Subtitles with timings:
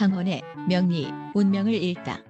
[0.00, 2.20] 강원의 명리 운명을 읽다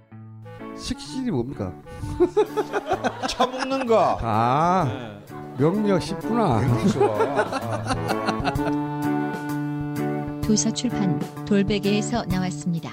[0.76, 1.72] 식신이 뭡니까?
[3.30, 4.18] 처먹는 거.
[4.20, 5.20] 아
[5.56, 6.62] 명리학 쉽구나.
[6.62, 7.16] 굉장히 좋아.
[7.20, 8.54] 아.
[10.42, 12.90] 도서 출판 돌베개에서 나왔습니다.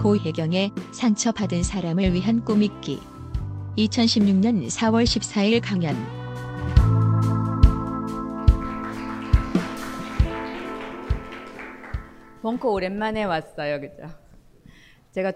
[0.00, 2.98] 고혜경의 상처받은 사람을 위한 꾸미기
[3.76, 6.21] 2016년 4월 14일 강연
[12.42, 14.08] 벙커 오랜만에 왔어요, 그죠?
[15.12, 15.32] 제가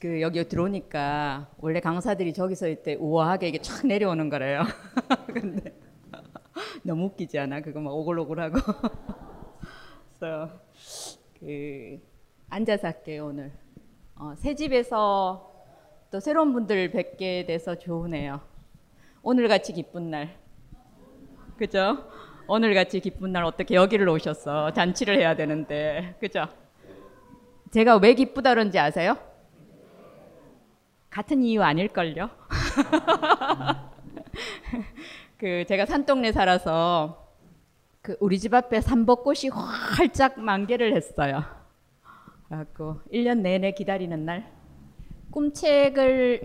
[0.00, 4.62] 그 여기 들어오니까 원래 강사들이 저기 서 있을 때 우아하게 이게 쫙 내려오는 거래요.
[5.34, 5.78] 근데
[6.82, 7.60] 너무 웃기지 않아?
[7.60, 8.60] 그거 막 오글오글하고.
[10.18, 10.50] 그래서
[11.38, 12.00] 그
[12.48, 13.52] 앉아서 할게요 오늘.
[14.16, 15.52] 어, 새 집에서
[16.10, 18.40] 또 새로운 분들 뵙게 돼서 좋으네요.
[19.22, 20.34] 오늘 같이 기쁜 날.
[21.58, 22.08] 그죠?
[22.50, 24.72] 오늘 같이 기쁜 날 어떻게 여기를 오셨어?
[24.72, 26.14] 잔치를 해야 되는데.
[26.18, 26.46] 그죠?
[27.70, 29.18] 제가 왜 기쁘다 그런지 아세요?
[31.10, 32.30] 같은 이유 아닐걸요?
[35.36, 37.34] 그 제가 산동네 살아서
[38.00, 41.44] 그 우리 집 앞에 삼벚꽃이 활짝 만개를 했어요.
[42.46, 44.50] 그래갖고 1년 내내 기다리는 날
[45.32, 46.44] 꿈책을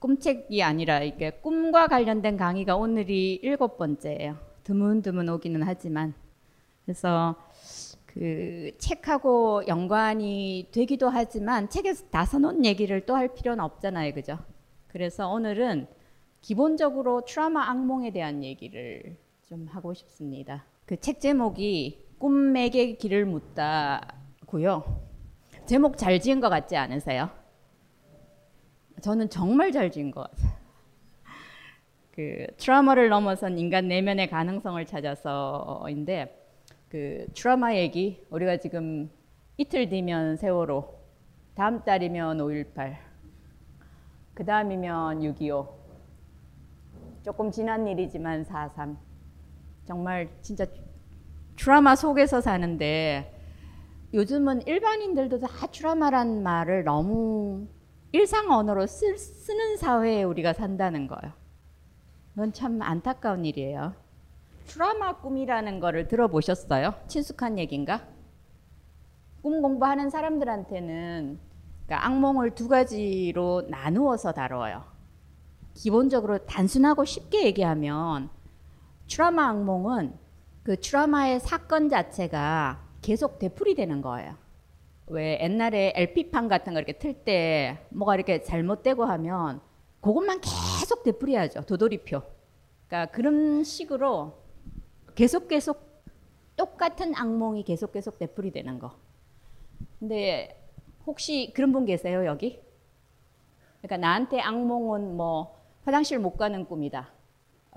[0.00, 4.45] 꿈책이 아니라 이게 꿈과 관련된 강의가 오늘이 일곱 번째예요.
[4.66, 6.12] 드문드문 오기는 하지만
[6.84, 7.36] 그래서
[8.04, 14.38] 그 책하고 연관이 되기도 하지만 책에서 다 써놓은 얘기를 또 할 필요는 없잖아요, 그죠?
[14.88, 15.86] 그래서 오늘은
[16.40, 19.16] 기본적으로 트라우마 악몽에 대한 얘기를
[19.48, 20.64] 좀 하고 싶습니다.
[20.84, 25.00] 그 책 제목이 꿈에게 길을 묻다고요.
[25.66, 27.30] 제목 잘 지은 것 같지 않으세요?
[29.00, 30.65] 저는 정말 잘 지은 것 같아요.
[32.16, 36.34] 그 트라우마를 넘어선 인간 내면의 가능성을 찾아서인데
[36.88, 39.10] 그 트라우마 얘기 우리가 지금
[39.58, 40.94] 이틀 뒤면 세월호,
[41.54, 42.96] 다음 달이면 5.18,
[44.32, 45.68] 그 다음이면 6.25,
[47.22, 48.96] 조금 지난 일이지만 4.3.
[49.84, 50.64] 정말 진짜
[51.56, 53.30] 트라우마 속에서 사는데
[54.14, 57.66] 요즘은 일반인들도 다 트라우마란 말을 너무
[58.12, 61.45] 일상 언어로 쓰, 쓰는 사회에 우리가 산다는 거예요.
[62.36, 63.94] 그건 참 안타까운 일이에요.
[64.66, 66.92] 트라우마 꿈이라는 거를 들어보셨어요?
[67.06, 68.06] 친숙한 얘기인가?
[69.40, 71.38] 꿈 공부하는 사람들한테는
[71.86, 74.84] 그러니까 악몽을 두 가지로 나누어서 다뤄요.
[75.72, 78.28] 기본적으로 단순하고 쉽게 얘기하면
[79.08, 80.18] 트라우마 악몽은
[80.62, 84.34] 그 트라우마의 사건 자체가 계속 되풀이되는 거예요.
[85.06, 89.62] 왜 옛날에 LP판 같은 거 이렇게 틀 때 뭐가 이렇게 잘못되고 하면
[90.06, 91.62] 그것만 계속 되풀이하죠.
[91.62, 92.22] 도돌이표.
[92.86, 94.34] 그러니까 그런 식으로
[95.16, 95.84] 계속 계속
[96.56, 98.92] 똑같은 악몽이 계속 계속 되풀이 되는 거.
[99.98, 100.62] 근데
[101.06, 102.60] 혹시 그런 분 계세요 여기?
[103.82, 107.10] 그러니까 나한테 악몽은 뭐 화장실 못 가는 꿈이다.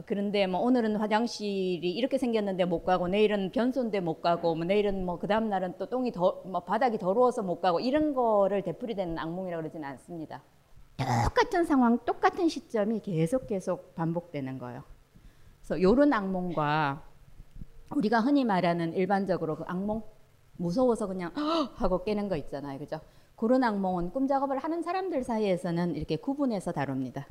[0.05, 5.17] 그런데 뭐 오늘은 화장실이 이렇게 생겼는데 못 가고 내일은 변소인데 못 가고 뭐 내일은 뭐
[5.17, 9.89] 그 다음 날은 또 똥이 더뭐 바닥이 더러워서 못 가고 이런 거를 되풀이되는 악몽이라고 그러지는
[9.89, 10.43] 않습니다.
[11.25, 14.83] 똑같은 상황, 똑같은 시점이 계속 계속 반복되는 거예요.
[15.61, 17.03] 그래서 이런 악몽과
[17.95, 20.03] 우리가 흔히 말하는 일반적으로 그 악몽
[20.57, 21.31] 무서워서 그냥
[21.75, 22.99] 하고 깨는 거 있잖아요, 그죠?
[23.35, 27.27] 그런 악몽은 꿈 작업을 하는 사람들 사이에서는 이렇게 구분해서 다룹니다.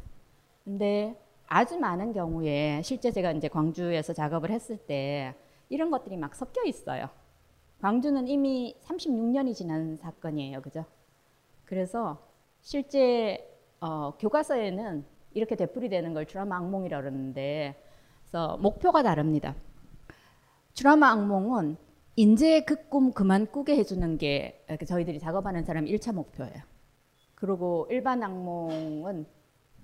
[0.65, 5.35] 근데 아주 많은 경우에 실제 제가 이제 광주에서 작업을 했을 때
[5.69, 7.09] 이런 것들이 막 섞여 있어요.
[7.81, 10.85] 광주는 이미 36년이 지난 사건이에요, 그죠?
[11.65, 12.19] 그래서
[12.61, 13.48] 실제
[13.81, 15.05] 어, 교과서에는
[15.35, 17.77] 이렇게 되풀이되는 걸 트라우마 악몽이라고 그러는데
[18.23, 19.55] 그래서 목표가 다릅니다.
[20.75, 21.77] 트라우마 악몽은
[22.17, 26.63] 인제 그 꿈 그만 꾸게 해주는 게 저희들이 작업하는 사람 1차 목표예요.
[27.35, 29.27] 그리고 일반 악몽은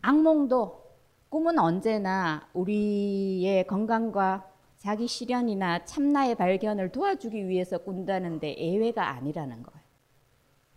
[0.03, 0.85] 악몽도
[1.29, 4.49] 꿈은 언제나 우리의 건강과
[4.79, 9.81] 자기 실현이나 참나의 발견을 도와주기 위해서 꾼다는데 예외가 아니라는 거예요.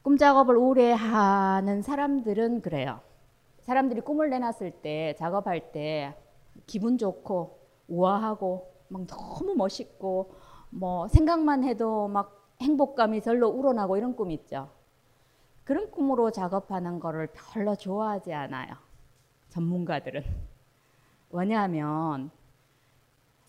[0.02, 3.02] 꿈 작업을 오래 하는 사람들은 그래요.
[3.68, 6.16] 사람들이 꿈을 내놨을 때 작업할 때
[6.66, 7.60] 기분 좋고
[7.90, 10.34] 우아하고 막 너무 멋있고
[10.70, 14.70] 뭐 생각만 해도 막 행복감이 절로 우러나고 이런 꿈 있죠.
[15.66, 18.74] 그런 꿈으로 작업하는 거를 별로 좋아하지 않아요.
[19.50, 20.24] 전문가들은.
[21.32, 22.32] 왜냐하면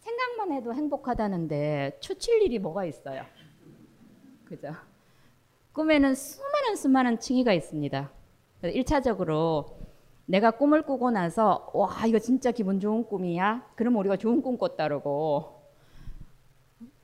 [0.01, 3.23] 생각만 해도 행복하다는데 추칠 일이 뭐가 있어요.
[4.47, 4.75] 그죠?
[5.75, 8.11] 꿈에는 수많은 수많은 층위가 있습니다.
[8.65, 9.78] 1차적으로
[10.29, 13.67] 내가 꿈을 꾸고 나서 와 이거 진짜 기분 좋은 꿈이야.
[13.75, 15.63] 그러면 우리가 좋은 꿈 꿨다 그러고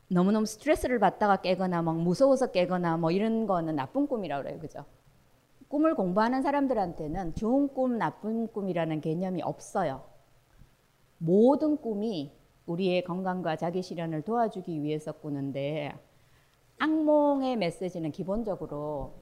[0.08, 4.58] 너무너무 스트레스를 받다가 깨거나 막 무서워서 깨거나 뭐 이런 거는 나쁜 꿈이라고 그래요.
[4.58, 4.84] 그죠?
[5.68, 10.04] 꿈을 공부하는 사람들한테는 좋은 꿈, 나쁜 꿈이라는 개념이 없어요.
[11.16, 12.30] 모든 꿈이
[12.66, 15.94] 우리의 건강과 자기 실현을 도와주기 위해서 꾸는데
[16.78, 19.14] 악몽의 메시지는 기본적으로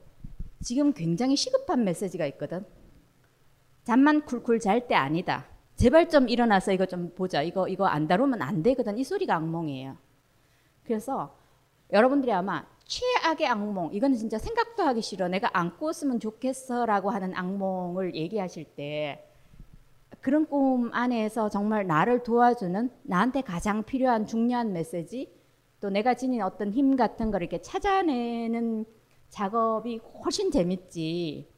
[0.60, 2.66] 지금 굉장히 시급한 메시지가 있거든.
[3.84, 5.46] 잠만 쿨쿨 잘 때 아니다.
[5.76, 7.42] 제발 좀 일어나서 이거 좀 보자.
[7.42, 8.98] 이거 이거 안 다루면 안 되거든.
[8.98, 9.96] 이 소리가 악몽이에요.
[10.84, 11.36] 그래서
[11.92, 15.28] 여러분들이 아마 최악의 악몽, 이건 진짜 생각도 하기 싫어.
[15.28, 19.28] 내가 안 꿨으면 좋겠어라고 하는 악몽을 얘기하실 때
[20.20, 25.32] 그런 꿈 안에서 정말 나를 도와주는 나한테 가장 필요한 중요한 메시지
[25.80, 28.84] 또 내가 지닌 어떤 힘 같은 걸 이렇게 찾아내는
[29.30, 31.51] 작업이 훨씬 재밌지.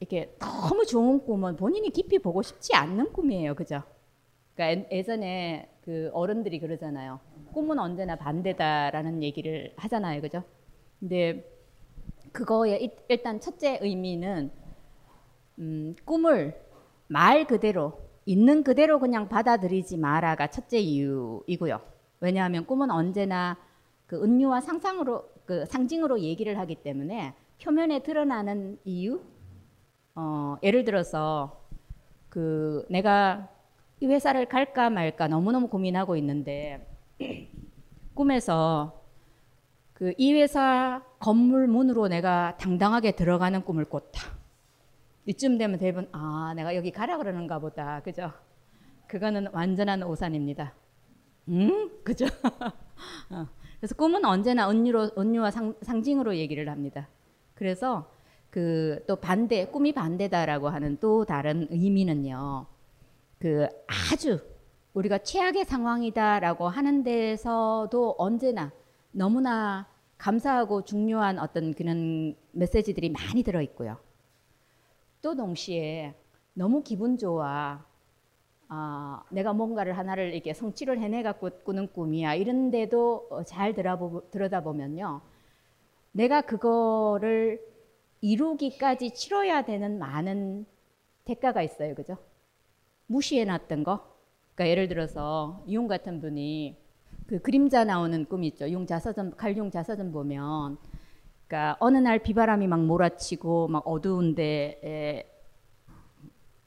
[0.00, 3.54] 이렇게 너무 좋은 꿈은 본인이 깊이 보고 싶지 않는 꿈이에요.
[3.54, 3.82] 그죠?
[4.54, 7.20] 그러니까 예전에 그 어른들이 그러잖아요.
[7.52, 10.20] 꿈은 언제나 반대다라는 얘기를 하잖아요.
[10.20, 10.42] 그죠?
[11.00, 11.44] 근데
[12.32, 14.50] 그거의 일단 첫째 의미는
[15.58, 16.54] 음, 꿈을
[17.08, 21.80] 말 그대로 있는 그대로 그냥 받아들이지 마라가 첫째 이유이고요.
[22.20, 23.56] 왜냐하면 꿈은 언제나
[24.06, 29.20] 그 은유와 상상으로 그 상징으로 얘기를 하기 때문에 표면에 드러나는 이유
[30.20, 31.64] 어, 예를 들어서
[32.28, 33.48] 그 내가
[34.00, 36.84] 이 회사를 갈까 말까 너무너무 고민하고 있는데
[38.14, 39.00] 꿈에서
[39.94, 44.36] 그 이 회사 건물 문으로 내가 당당하게 들어가는 꿈을 꿨다.
[45.26, 48.32] 이쯤 되면 대부분 아 내가 여기 가라 그러는가 보다 그죠?
[49.06, 50.72] 그거는 완전한 오산입니다.
[51.48, 52.26] 음 그죠?
[53.30, 53.46] 어.
[53.78, 57.08] 그래서 꿈은 언제나 은유로 은유와 상, 상징으로 얘기를 합니다.
[57.54, 58.10] 그래서
[58.50, 62.66] 그 또 반대 꿈이 반대다라고 하는 또 다른 의미는요.
[63.38, 64.38] 그 아주
[64.94, 68.70] 우리가 최악의 상황이다라고 하는 데서도 언제나
[69.12, 69.86] 너무나
[70.18, 73.96] 감사하고 중요한 어떤 그런 메시지들이 많이 들어 있고요.
[75.22, 76.14] 또 동시에
[76.54, 77.84] 너무 기분 좋아.
[78.68, 82.34] 아, 내가 뭔가를 하나를 이렇게 성취를 해내갖고 꾸는 꿈이야.
[82.34, 85.20] 이런데도 어, 잘 들여다보면요.
[86.12, 87.60] 내가 그거를
[88.20, 90.66] 이루기까지 치러야 되는 많은
[91.24, 91.94] 대가가 있어요.
[91.94, 92.16] 그죠?
[93.06, 94.16] 무시해 놨던 거.
[94.54, 96.76] 그러니까 예를 들어서 융 같은 분이
[97.26, 98.68] 그 그림자 나오는 꿈 있죠.
[98.70, 100.78] 융 자서전, 갈융 자서전 보면
[101.46, 105.30] 그러니까 어느 날 비바람이 막 몰아치고 막 어두운데 에,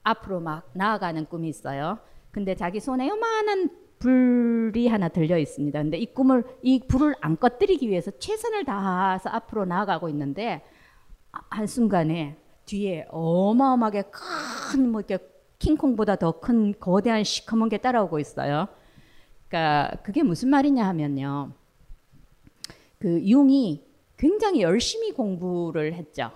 [0.03, 1.99] 앞으로 막 나아가는 꿈이 있어요.
[2.31, 3.69] 근데 자기 손에 요만한
[3.99, 5.81] 불이 하나 들려 있습니다.
[5.81, 10.63] 근데 이 꿈을 이 불을 안 꺼뜨리기 위해서 최선을 다해서 앞으로 나아가고 있는데
[11.31, 15.17] 한 순간에 뒤에 어마어마하게 큰 뭐 이렇게
[15.59, 18.67] 킹콩보다 더 큰 거대한 시커먼 게 따라오고 있어요.
[19.47, 21.51] 그러니까 그게 무슨 말이냐 하면요.
[22.99, 23.85] 그 융이
[24.17, 26.31] 굉장히 열심히 공부를 했죠.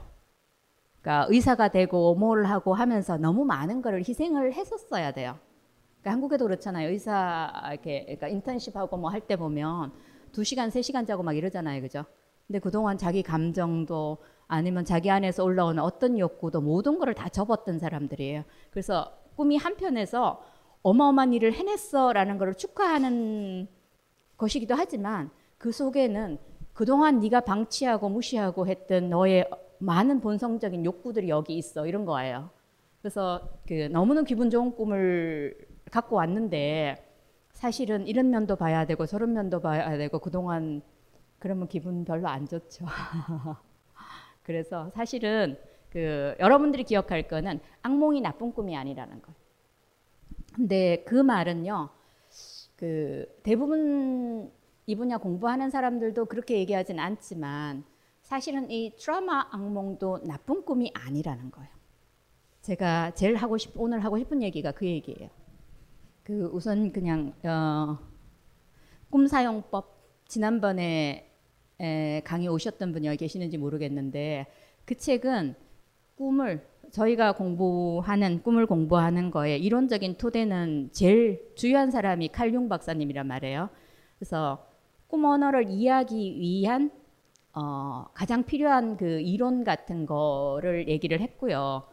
[1.02, 5.38] 그러니까 의사가 되고 뭘 하고 하면서 너무 많은 거를 희생을 했었어야 돼요.
[6.02, 6.90] 그러니까 한국에도 그렇잖아요.
[6.90, 9.92] 의사 이렇게 그러니까 인턴십하고 뭐 할 때 보면
[10.32, 12.06] 두 시간, 세 시간 자고 막 이러잖아요, 그죠?
[12.48, 14.18] 근데 그동안 자기 감정도
[14.48, 18.44] 아니면 자기 안에서 올라오는 어떤 욕구도 모든 거를 다 접었던 사람들이에요.
[18.72, 20.44] 그래서 꿈이 한편에서
[20.84, 23.68] 어마어마한 일을 해냈어라는 것을 축하하는
[24.38, 26.38] 것이기도 하지만 그 속에는
[26.74, 29.50] 그동안 네가 방치하고 무시하고 했던 너의
[29.80, 32.50] 많은 본성적인 욕구들이 여기 있어 이런 거예요.
[33.02, 35.58] 그래서 그 너무나 기분 좋은 꿈을
[35.92, 37.04] 갖고 왔는데
[37.54, 40.82] 사실은 이런 면도 봐야 되고 저런 면도 봐야 되고 그동안
[41.40, 42.86] 그러면 기분 별로 안 좋죠.
[44.46, 45.58] 그래서 사실은
[45.90, 49.34] 그 여러분들이 기억할 거는 악몽이 나쁜 꿈이 아니라는 거.
[50.54, 51.90] 근데 그 말은요.
[52.76, 54.52] 그 대부분
[54.86, 57.84] 이 분야 공부하는 사람들도 그렇게 얘기하진 않지만
[58.22, 61.70] 사실은 이 트라우마 악몽도 나쁜 꿈이 아니라는 거예요.
[62.62, 65.30] 제가 제일 하고 싶 오늘 하고 싶은 얘기가 그 얘기예요.
[66.24, 67.98] 그 우선 그냥 어,
[69.10, 69.96] 꿈 사용법
[70.28, 71.25] 지난번에
[71.80, 74.48] 에, 강의 오셨던 분이 계시는지 모르겠는데
[74.86, 75.56] 그 책은
[76.16, 83.70] 꿈을 저희가 공부하는 꿈을 공부하는 거에 이론적인 토대는 제일 주요한 사람이 칼융 박사님이란 말이에요.
[84.18, 84.66] 그래서
[85.08, 86.92] 꿈 언어를 이해하기 위한
[87.54, 91.88] 어, 가장 필요한 그 이론 같은 거를 얘기를 했고요.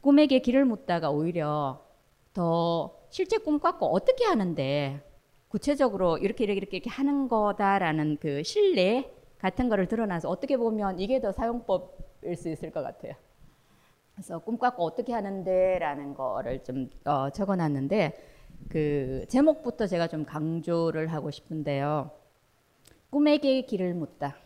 [0.00, 1.84] 꿈에게 길을 묻다가 오히려
[2.32, 5.02] 더 실제 꿈 꿨고 어떻게 하는데
[5.48, 9.12] 구체적으로 이렇게 이렇게 이렇게, 하는 거다라는 그 신뢰
[9.42, 13.14] 같은 거를 드러나서 어떻게 보면 이게 더 사용법일 수 있을 것 같아요.
[14.14, 18.12] 그래서 꿈 꿨고 어떻게 하는데라는 거를 좀 어, 적어놨는데
[18.68, 22.12] 그 제목부터 제가 좀 강조를 하고 싶은데요.
[23.10, 24.36] 꿈에게 길을 묻다.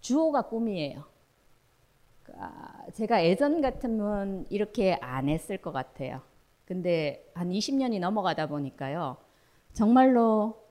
[0.00, 1.04] 주어가 꿈이에요.
[2.36, 6.20] 아, 제가 예전 같으면 이렇게 안 했을 것 같아요.
[6.66, 9.16] 근데 한 20년이 넘어가다 보니까요.
[9.72, 10.62] 정말로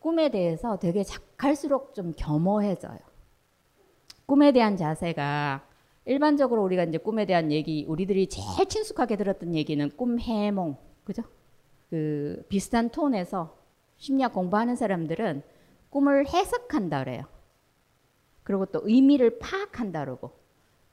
[0.00, 1.04] 꿈에 대해서 되게
[1.36, 2.98] 갈수록 좀 겸허해져요.
[4.26, 5.66] 꿈에 대한 자세가
[6.06, 11.22] 일반적으로 우리가 이제 꿈에 대한 얘기, 우리들이 제일 친숙하게 들었던 얘기는 꿈 해몽, 그죠?
[11.90, 13.56] 그 비슷한 톤에서
[13.98, 15.42] 심리학 공부하는 사람들은
[15.90, 17.24] 꿈을 해석한다 그래요.
[18.42, 20.32] 그리고 또 의미를 파악한다 그러고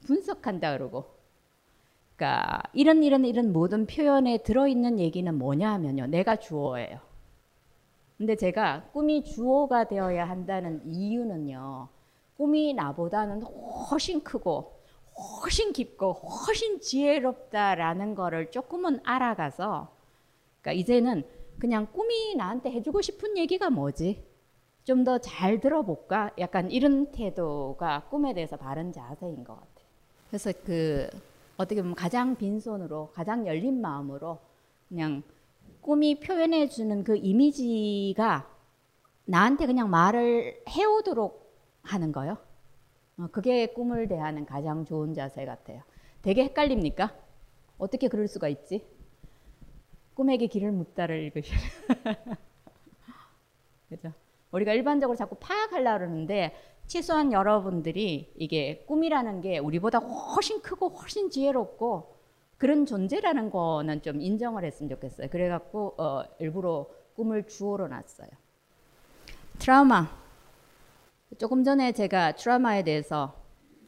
[0.06, 1.06] 분석한다 그러고
[2.16, 6.08] 그러니까 이런 이런 이런 모든 표현에 들어 있는 얘기는 뭐냐 하면요.
[6.08, 7.07] 내가 주어예요.
[8.18, 11.88] 근데 제가 꿈이 주어가 되어야 한다는 이유는요.
[12.38, 14.74] 꿈이 나보다는 훨씬 크고
[15.42, 19.90] 훨씬 깊고 훨씬 지혜롭다라는 거를 조금은 알아가서
[20.62, 21.24] 그러니까 이제는
[21.60, 24.24] 그냥 꿈이 나한테 해주고 싶은 얘기가 뭐지?
[24.86, 26.32] 좀 더 잘 들어볼까?
[26.40, 29.88] 약간 이런 태도가 꿈에 대해서 바른 자세인 것 같아요.
[30.30, 31.10] 그래서 그
[31.58, 34.38] 어떻게 보면 가장 빈손으로 가장 열린 마음으로
[34.88, 35.24] 그냥
[35.88, 38.46] 꿈이 표현해 주는 그 이미지가
[39.24, 41.50] 나한테 그냥 말을 해오도록
[41.82, 42.38] 하는 거요.
[43.18, 45.82] 어, 그게 꿈을 대하는 가장 좋은 자세 같아요.
[46.24, 47.16] 되게 헷갈립니까?
[47.78, 48.86] 어떻게 그럴 수가 있지?
[50.14, 51.62] 꿈에게 길을 묻다를 읽으시는.
[53.88, 54.12] 그죠?
[54.52, 56.54] 우리가 일반적으로 자꾸 파악하려고 그러는데
[56.88, 62.17] 최소한 여러분들이 이게 꿈이라는 게 우리보다 훨씬 크고 훨씬 지혜롭고
[62.58, 65.30] 그런 존재라는 거는 좀 인정을 했으면 좋겠어요.
[65.30, 68.30] 그래갖고 어, 일부러 꿈을 주어로 놨어요.
[69.60, 70.08] 트라우마.
[71.38, 73.36] 조금 전에 제가 트라우마에 대해서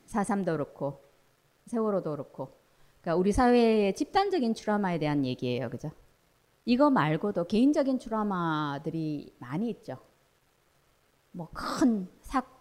[0.06, 1.02] 사삼도 그렇고
[1.68, 2.52] 세월호도 그렇고
[3.02, 5.70] 그러니까 우리 사회의 집단적인 트라우마에 대한 얘기예요.
[5.70, 5.92] 그죠?
[6.66, 9.98] 이거 말고도 개인적인 트라우마들이 많이 있죠.
[11.32, 12.08] 뭐 큰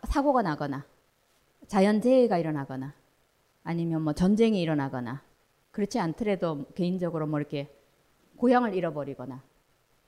[0.05, 0.87] 사고가 나거나
[1.67, 2.95] 자연재해가 일어나거나
[3.65, 5.23] 아니면 뭐 전쟁이 일어나거나
[5.71, 7.69] 그렇지 않더라도 개인적으로 뭐 이렇게
[8.37, 9.43] 고향을 잃어버리거나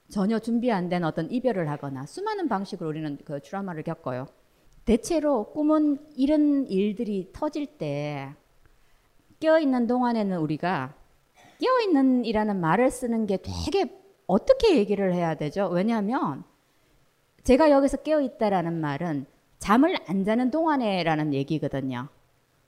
[0.08, 4.26] 전혀 준비 안 된 어떤 이별을 하거나 수많은 방식으로 우리는 그 트라우마를 겪어요.
[4.84, 8.34] 대체로 꿈은 이런 일들이 터질 때
[9.38, 10.94] 깨어있는 동안에는 우리가
[11.60, 15.68] 깨어있는 이라는 말을 쓰는 게 되게 어떻게 얘기를 해야 되죠?
[15.68, 16.44] 왜냐하면
[17.44, 19.26] 제가 여기서 깨어있다라는 말은
[19.58, 22.08] 잠을 안 자는 동안에라는 얘기거든요.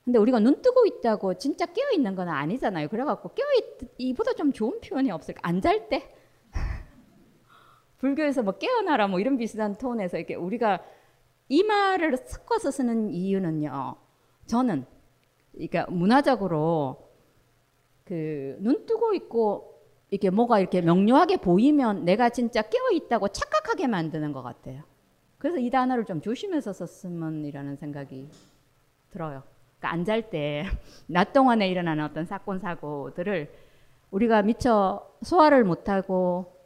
[0.04, 2.88] 근데 우리가 눈 뜨고 있다고 진짜 깨어 있는 건 아니잖아요.
[2.88, 5.40] 그래갖고 깨어 있 이보다 좀 좋은 표현이 없을까?
[5.44, 6.12] 안 잘 때?
[7.98, 10.80] 불교에서 뭐 깨어나라 뭐 이런 비슷한 톤에서 이렇게 우리가
[11.48, 13.96] 이 말을 섞어서 쓰는 이유는요.
[14.46, 14.86] 저는
[15.52, 17.10] 그러니까 문화적으로
[18.04, 19.80] 그 눈 뜨고 있고
[20.10, 24.82] 이렇게 뭐가 이렇게 명료하게 보이면 내가 진짜 깨어 있다고 착각하게 만드는 것 같아요.
[25.38, 28.28] 그래서 이 단어를 좀 조심해서 썼으면이라는 생각이
[29.10, 29.42] 들어요.
[29.82, 30.64] 그러니까 안잘 때
[31.08, 33.52] 낮 동안에 일어나는 어떤 사건 사고들을
[34.12, 36.56] 우리가 미처 소화를 못하고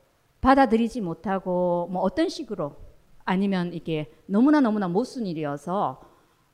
[0.43, 2.77] 받아들이지 못하고 뭐 어떤 식으로
[3.25, 6.01] 아니면 이게 너무나 너무나 못쓴 일이어서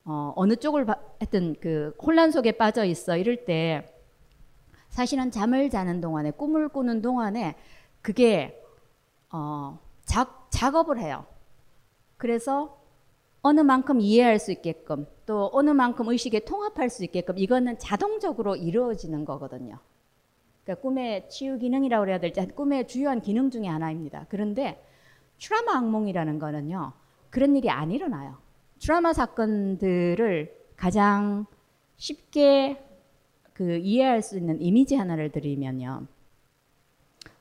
[0.04, 0.86] 어, 어느 쪽을
[1.20, 3.88] 했든 그 혼란 속에 빠져 있어 이럴 때
[4.88, 7.56] 사실은 잠을 자는 동안에 꿈을 꾸는 동안에
[8.00, 8.62] 그게
[9.30, 11.24] 어, 작, 작업을 해요.
[12.16, 12.78] 그래서
[13.40, 19.24] 어느 만큼 이해할 수 있게끔 또 어느 만큼 의식에 통합할 수 있게끔 이거는 자동적으로 이루어지는
[19.24, 19.78] 거거든요.
[20.64, 24.26] 그러니까 꿈의 치유 기능이라고 해야 될지 꿈의 주요한 기능 중의 하나입니다.
[24.28, 24.84] 그런데
[25.38, 26.92] 트라마 악몽이라는 거는요.
[27.30, 28.36] 그런 일이 안 일어나요.
[28.80, 31.46] 트라마 사건들을 가장
[31.96, 32.84] 쉽게
[33.52, 36.06] 그 이해할 수 있는 이미지 하나를 드리면요.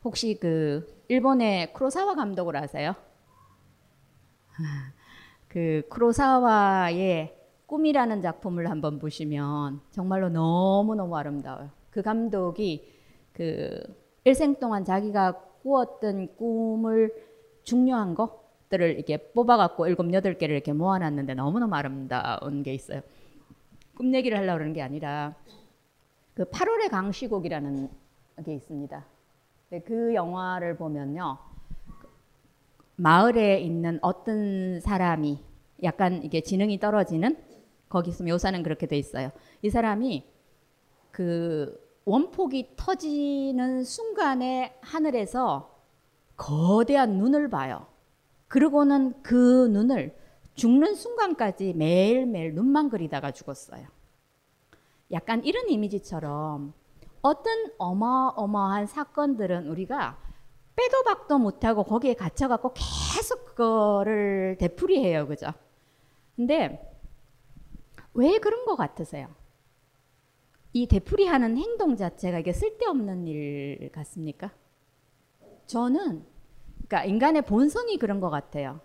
[0.03, 2.95] 혹시 그 일본의 크로사와 감독을 아세요?
[5.47, 7.40] 그 크로사와의
[7.71, 11.69] 꿈이라는 작품을 한번 보시면 정말로 너무너무 아름다워요.
[11.89, 12.85] 그 감독이
[13.31, 13.81] 그
[14.25, 17.13] 일생 동안 자기가 꾸었던 꿈을
[17.63, 22.99] 중요한 것들을 이렇게 뽑아갖고 일곱 여덟 개를 이렇게 모아놨는데 너무너무 아름다운 게 있어요.
[23.95, 25.33] 꿈 얘기를 하려고 그러는 게 아니라
[26.33, 27.89] 그 8월의 강시곡이라는
[28.43, 29.05] 게 있습니다.
[29.85, 31.37] 그 영화를 보면요.
[32.97, 35.39] 마을에 있는 어떤 사람이
[35.83, 37.50] 약간 이게 지능이 떨어지는
[37.91, 39.31] 거기서 묘사는 그렇게 돼 있어요.
[39.61, 40.25] 이 사람이
[41.11, 45.77] 그 원폭이 터지는 순간에 하늘에서
[46.37, 47.85] 거대한 눈을 봐요.
[48.47, 50.15] 그러고는 그 눈을
[50.55, 53.85] 죽는 순간까지 매일매일 눈만 그리다가 죽었어요.
[55.11, 56.73] 약간 이런 이미지처럼
[57.21, 60.17] 어떤 어마어마한 사건들은 우리가
[60.75, 65.27] 빼도 박도 못하고 거기에 갇혀갖고 계속 그거를 되풀이해요.
[65.27, 65.51] 그죠?
[66.35, 66.90] 근데
[68.13, 69.29] 왜 그런 것 같으세요?
[70.73, 74.51] 이 되풀이하는 행동 자체가 이게 쓸데없는 일 같습니까?
[75.65, 76.25] 저는
[76.87, 78.79] 그러니까 인간의 본성이 그런 것 같아요.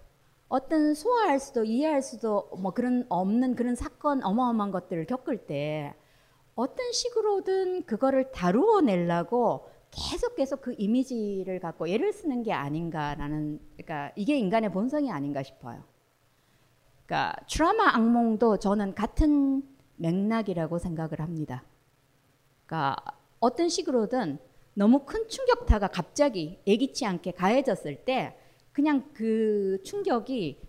[0.49, 5.95] 어떤 소화할 수도 이해할 수도 뭐 그런 없는 그런 사건 어마어마한 것들을 겪을 때
[6.54, 14.12] 어떤 식으로든 그거를 다루어 내려고 계속 계속 그 이미지를 갖고 예를 쓰는 게 아닌가라는 그러니까
[14.16, 15.83] 이게 인간의 본성이 아닌가 싶어요.
[17.06, 19.62] 그러니까 트라마 악몽도 저는 같은
[19.96, 21.62] 맥락이라고 생각을 합니다.
[22.66, 22.96] 그러니까
[23.38, 24.38] 어떤 식으로든
[24.75, 28.36] 너무 큰 충격타가 갑자기 예기치 않게 가해졌을 때
[28.72, 30.60] 그냥 그 충격이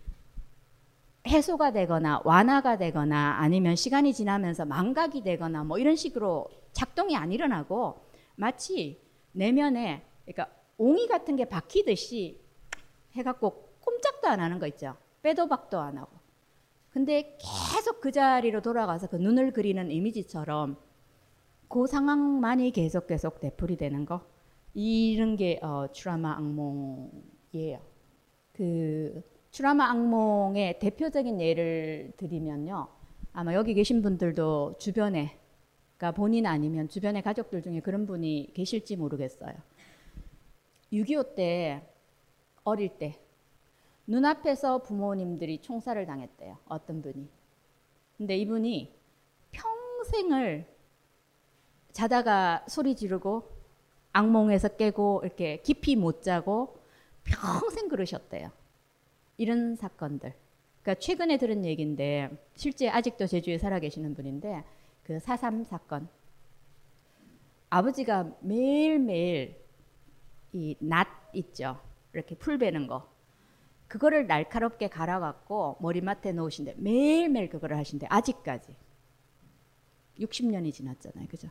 [1.28, 8.00] 해소가 되거나 완화가 되거나 아니면 시간이 지나면서 망각이 되거나 뭐 이런 식으로 작동이 안 일어나고
[8.36, 9.02] 마치
[9.34, 12.40] 내면에 그러니까 옹이 같은 게 박히듯이
[13.16, 14.96] 해갖고 꼼짝도 안 하는 거 있죠.
[15.22, 16.17] 빼도 박도 안 하고.
[16.98, 20.78] 근데 계속 그 자리로 돌아가서 그 눈을 그리는 이미지처럼
[21.68, 24.26] 그 상황만이 계속 계속 되풀이되는 거
[24.74, 27.80] 이런 게 어, 트라마 악몽이에요.
[28.52, 32.88] 그 트라마 악몽의 대표적인 예를 드리면요.
[33.32, 35.38] 아마 여기 계신 분들도 주변에
[35.98, 39.54] 그러니까 본인 아니면 주변의 가족들 중에 그런 분이 계실지 모르겠어요.
[40.92, 41.88] 6.25 때
[42.64, 43.20] 어릴 때
[44.08, 46.58] 눈앞에서 부모님들이 총살을 당했대요.
[46.68, 47.28] 어떤 분이.
[48.18, 48.96] 근데 이분이
[49.52, 50.66] 평생을
[51.92, 53.50] 자다가 소리 지르고
[54.14, 56.78] 악몽에서 깨고 이렇게 깊이 못 자고
[57.24, 58.50] 평생 그러셨대요.
[59.38, 60.34] 이런 사건들.
[60.82, 64.64] 그러니까 최근에 들은 얘기인데 실제 아직도 제주에 살아 계시는 분인데
[65.06, 66.08] 그4.3 사건.
[67.70, 69.58] 아버지가 매일매일
[70.54, 71.80] 이 낫 있죠.
[72.14, 73.08] 이렇게 풀 베는 거.
[73.88, 78.08] 그거를 날카롭게 갈아갖고 머리맡에 놓으신데 매일매일 그거를 하신대.
[78.10, 78.76] 아직까지.
[80.20, 81.28] 60년이 지났잖아요.
[81.28, 81.50] 그죠?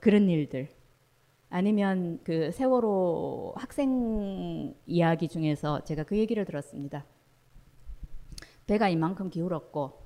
[0.00, 0.68] 그런 일들.
[1.48, 7.04] 아니면 그 세월호 학생 이야기 중에서 제가 그 얘기를 들었습니다.
[8.66, 10.00] 배가 이만큼 기울었고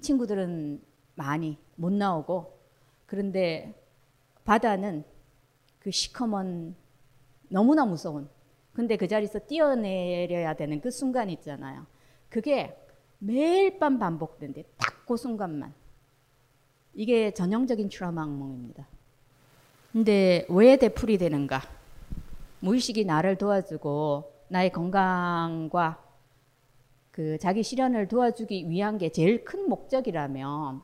[0.00, 0.82] 친구들은
[1.14, 2.58] 많이 못 나오고
[3.06, 3.80] 그런데
[4.44, 5.04] 바다는
[5.78, 6.74] 그 시커먼
[7.48, 8.28] 너무나 무서운
[8.76, 11.86] 근데 그 자리에서 뛰어내려야 되는 그 순간 있잖아요.
[12.28, 12.76] 그게
[13.18, 14.64] 매일 밤 반복된대.
[14.76, 15.72] 딱 그 순간만.
[16.94, 18.86] 이게 전형적인 트라우마 악몽입니다.
[19.92, 21.62] 근데 왜 되풀이 되는가?
[22.60, 26.02] 무의식이 나를 도와주고 나의 건강과
[27.12, 30.82] 그 자기 실현을 도와주기 위한 게 제일 큰 목적이라면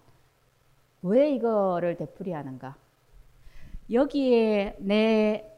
[1.02, 2.74] 왜 이거를 되풀이하는가?
[3.90, 5.52] 여기에 내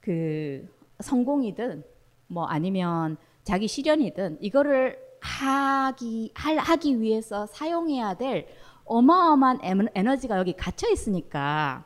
[0.00, 0.66] 그
[1.00, 1.84] 성공이든
[2.28, 8.46] 뭐 아니면 자기 실현이든 이거를 하기 할 하기 위해서 사용해야 될
[8.84, 11.84] 어마어마한 에너지가 여기 갇혀 있으니까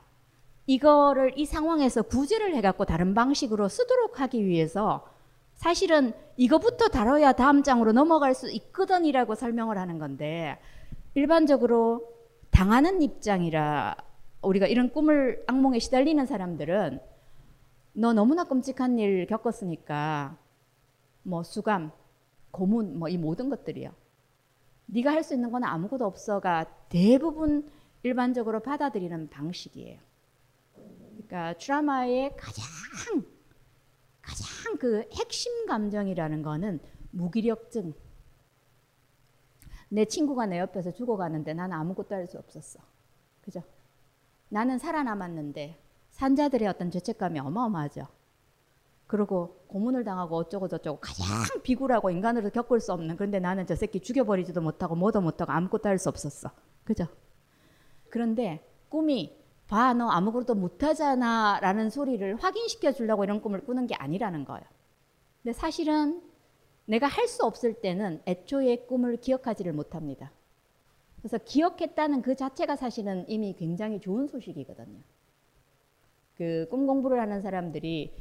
[0.66, 5.06] 이거를 이 상황에서 구제를 해갖고 다른 방식으로 쓰도록 하기 위해서
[5.54, 10.58] 사실은 이거부터 다뤄야 다음 장으로 넘어갈 수 있거든이라고 설명을 하는 건데
[11.14, 12.08] 일반적으로
[12.50, 13.96] 당하는 입장이라
[14.42, 17.00] 우리가 이런 꿈을 악몽에 시달리는 사람들은
[17.94, 20.36] 너 너무나 끔찍한 일 겪었으니까
[21.22, 21.92] 뭐 수감,
[22.50, 23.92] 고문 뭐 이 모든 것들이요.
[24.86, 27.70] 네가 할 수 있는 건 아무것도 없어가 대부분
[28.02, 30.00] 일반적으로 받아들이는 방식이에요.
[31.12, 32.64] 그러니까 드라마의 가장
[34.20, 37.94] 가장 그 핵심 감정이라는 거는 무기력증,
[39.88, 42.80] 내 친구가 내 옆에서 죽어가는데 나는 아무것도 할 수 없었어.
[43.42, 43.62] 그죠?
[44.48, 45.81] 나는 살아남았는데
[46.12, 48.06] 산자들의 어떤 죄책감이 어마어마하죠.
[49.06, 51.26] 그리고 고문을 당하고 어쩌고 저쩌고 가장
[51.62, 55.98] 비굴하고 인간으로 겪을 수 없는 그런데 나는 저 새끼 죽여버리지도 못하고 뭐도 못하고 아무것도 할
[55.98, 56.50] 수 없었어.
[56.84, 57.06] 그죠?
[58.08, 59.36] 그런데 꿈이
[59.68, 64.64] 봐, 너 아무것도 못하잖아 라는 소리를 확인시켜 주려고 이런 꿈을 꾸는 게 아니라는 거예요.
[65.42, 66.22] 근데 사실은
[66.86, 70.30] 내가 할 수 없을 때는 애초에 꿈을 기억하지를 못합니다.
[71.20, 74.98] 그래서 기억했다는 그 자체가 사실은 이미 굉장히 좋은 소식이거든요.
[76.36, 78.12] 그 꿈 공부를 하는 사람들이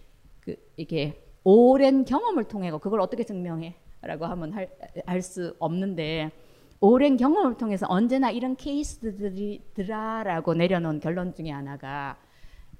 [0.41, 4.53] 그 이게 오랜 경험을 통해 그걸 어떻게 증명해?라고 하면
[5.05, 6.31] 할 수 없는데
[6.79, 12.17] 오랜 경험을 통해서 언제나 이런 케이스들이더라라고 내려놓은 결론 중에 하나가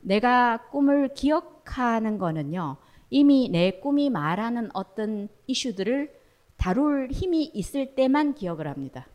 [0.02, 2.78] 내가 꿈을 기억하는 거는요.
[3.12, 6.12] 이미 내 꿈이 말하는 어떤 이슈들을
[6.58, 9.06] 다룰 힘이 있을 때만 기억을 합니다.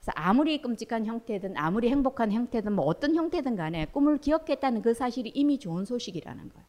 [0.00, 5.30] 그래서 아무리 끔찍한 형태든 아무리 행복한 형태든 뭐 어떤 형태든 간에 꿈을 기억했다는 그 사실이
[5.34, 6.66] 이미 좋은 소식이라는 거예요.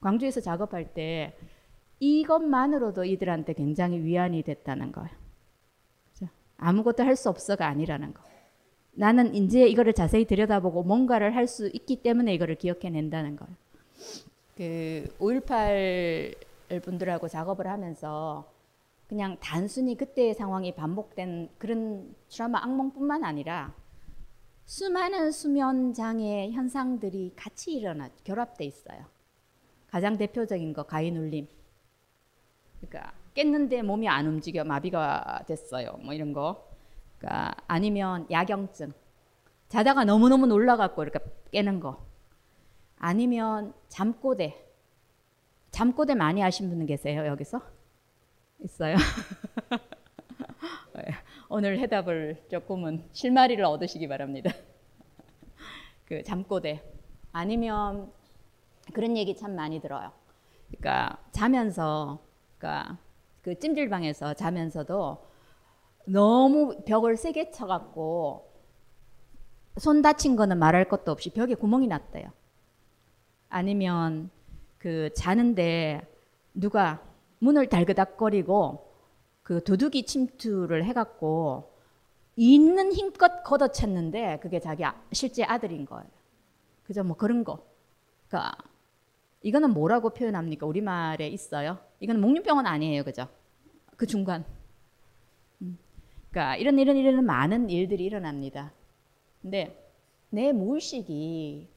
[0.00, 1.34] 광주에서 작업할 때
[2.00, 5.24] 이것만으로도 이들한테 굉장히 위안이 됐다는 거예요.
[6.56, 8.22] 아무것도 할 수 없어가 아니라는 거.
[8.92, 13.56] 나는 이제 이거를 자세히 들여다보고 뭔가를 할 수 있기 때문에 이거를 기억해낸다는 거예요.
[14.58, 18.48] 그5.18 분들하고 작업을 하면서
[19.06, 23.74] 그냥 단순히 그때의 상황이 반복된 그런 트라우마 악몽뿐만 아니라
[24.64, 29.04] 수많은 수면 장애 현상들이 같이 일어나 결합돼 있어요.
[29.88, 31.46] 가장 대표적인 거 가위 눌림.
[32.80, 35.98] 그러니까 깼는데 몸이 안 움직여 마비가 됐어요.
[36.02, 36.68] 뭐 이런 거.
[37.18, 38.92] 그러니까 아니면 야경증.
[39.68, 41.18] 자다가 너무너무 놀라갖고 이렇게
[41.52, 42.04] 깨는 거.
[42.98, 44.64] 아니면 잠꼬대.
[45.70, 47.60] 잠꼬대 많이 하신 분 계세요, 여기서?
[48.60, 48.96] 있어요?
[50.94, 51.02] 네,
[51.48, 54.50] 오늘 해답을 조금은 실마리를 얻으시기 바랍니다.
[56.06, 56.82] 그 잠꼬대.
[57.32, 58.12] 아니면
[58.92, 60.12] 그런 얘기 참 많이 들어요.
[60.68, 62.20] 그러니까 자면서,
[62.58, 62.98] 그러니까
[63.42, 65.26] 그 찜질방에서 자면서도
[66.06, 68.50] 너무 벽을 세게 쳐갖고
[69.78, 72.30] 손 다친 거는 말할 것도 없이 벽에 구멍이 났대요.
[73.48, 74.30] 아니면
[74.78, 76.06] 그 자는데
[76.54, 77.02] 누가
[77.44, 78.90] 문을 달그닥거리고
[79.42, 81.70] 그 도둑이 침투를 해갖고
[82.36, 86.08] 있는 힘껏 걷어챘는데 그게 자기 아, 실제 아들인 거예요.
[86.84, 87.04] 그죠?
[87.04, 87.64] 뭐 그런 거.
[88.28, 88.56] 그러니까
[89.42, 90.66] 이거는 뭐라고 표현합니까?
[90.66, 91.78] 우리말에 있어요.
[92.00, 93.04] 이거는 목련병은 아니에요.
[93.04, 93.28] 그죠?
[93.96, 94.44] 그 중간.
[95.60, 95.78] 음.
[96.30, 98.72] 그러니까 이런 이런 이런 많은 일들이 일어납니다.
[99.42, 99.78] 근데
[100.30, 101.68] 내 무의식이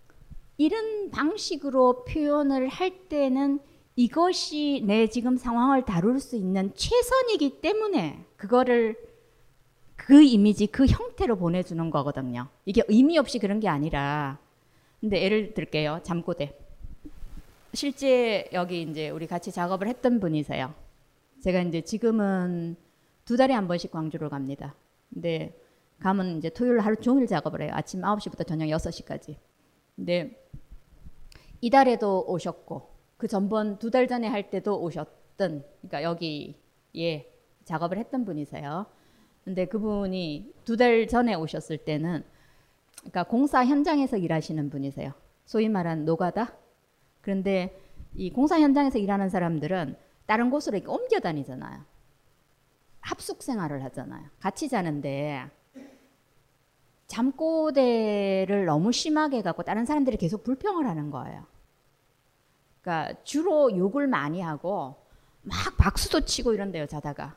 [0.58, 3.60] 이런 방식으로 표현을 할 때는
[3.98, 8.96] 이것이 내 지금 상황을 다룰 수 있는 최선이기 때문에 그거를
[9.96, 12.48] 그 이미지, 그 형태로 보내주는 거거든요.
[12.66, 14.38] 이게 의미 없이 그런 게 아니라.
[15.02, 16.02] 근데 예를 들게요.
[16.04, 16.56] 잠꼬대.
[17.74, 20.76] 실제 여기 이제 우리 같이 작업을 했던 분이세요.
[21.42, 22.76] 제가 이제 지금은
[23.26, 24.76] 두 달에 한 번씩 광주로 갑니다.
[25.12, 25.60] 근데
[26.00, 27.72] 가면 이제 토요일 하루 종일 작업을 해요.
[27.74, 29.38] 아침 9시부터 저녁 6시까지.
[29.96, 30.48] 근데
[31.62, 37.32] 이달에도 오셨고 그 전번 두 달 전에 할 때도 오셨던 그러니까 여기에
[37.66, 38.86] 작업을 했던 분이세요.
[39.44, 42.24] 근데 그분이 두 달 전에 오셨을 때는
[43.00, 45.14] 그러니까 공사 현장에서 일하시는 분이세요.
[45.46, 46.54] 소위 말하는 노가다.
[47.22, 47.80] 그런데
[48.16, 51.82] 이 공사 현장에서 일하는 사람들은 다른 곳으로 이렇게 옮겨 다니잖아요.
[53.02, 54.26] 합숙 생활을 하잖아요.
[54.40, 55.46] 같이 자는데
[57.08, 61.46] 잠꼬대를 너무 심하게 갖고 다른 사람들이 계속 불평을 하는 거예요.
[62.88, 64.96] 그러니까 주로 욕을 많이 하고
[65.42, 67.36] 막 박수도 치고 이런데요, 자다가.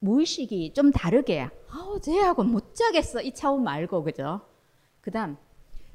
[0.00, 3.20] 무의식이 좀 다르게, 아우, 쟤하고 못 자겠어.
[3.20, 4.40] 이 차원 말고, 그죠?
[5.02, 5.36] 그 다음,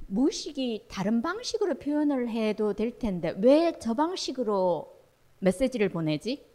[0.08, 4.96] 무의식이 다른 방식으로 표현을 해도 될 텐데, 왜 저 방식으로
[5.40, 6.46] 메시지를 보내지?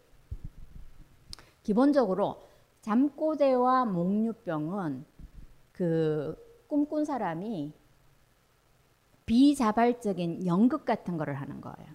[1.65, 2.47] 기본적으로
[2.83, 5.05] 잠꼬대와 목류병은
[5.73, 6.37] 그
[6.69, 7.73] 꿈꾼 사람이
[9.27, 11.89] 비자발적인 연극 같은 거를 하는 거예요.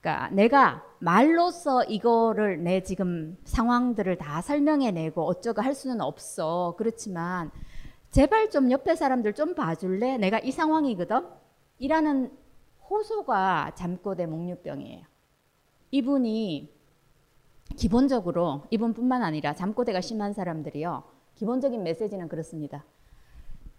[0.00, 6.74] 그러니까 내가 말로써 이거를 내 지금 상황들을 다 설명해내고 어쩌고 할 수는 없어.
[6.76, 7.50] 그렇지만
[8.10, 10.18] 제발 좀 옆에 사람들 좀 봐줄래?
[10.18, 11.26] 내가 이 상황이거든?
[11.78, 12.30] 이라는
[12.90, 15.04] 호소가 잠꼬대 목류병이에요.
[15.90, 16.74] 이분이
[17.76, 21.02] 기본적으로 이분뿐만 아니라 잠꼬대가 심한 사람들이요.
[21.36, 22.84] 기본적인 메시지는 그렇습니다.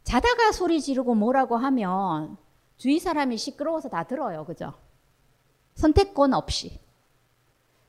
[0.04, 2.38] 자다가 소리 지르고 뭐라고 하면
[2.78, 4.46] 주위 사람이 시끄러워서 다 들어요.
[4.46, 4.74] 그죠?
[5.76, 6.80] 선택권 없이.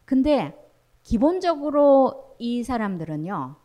[0.04, 0.56] 근데
[1.02, 3.56] 기본적으로 이 사람들은요.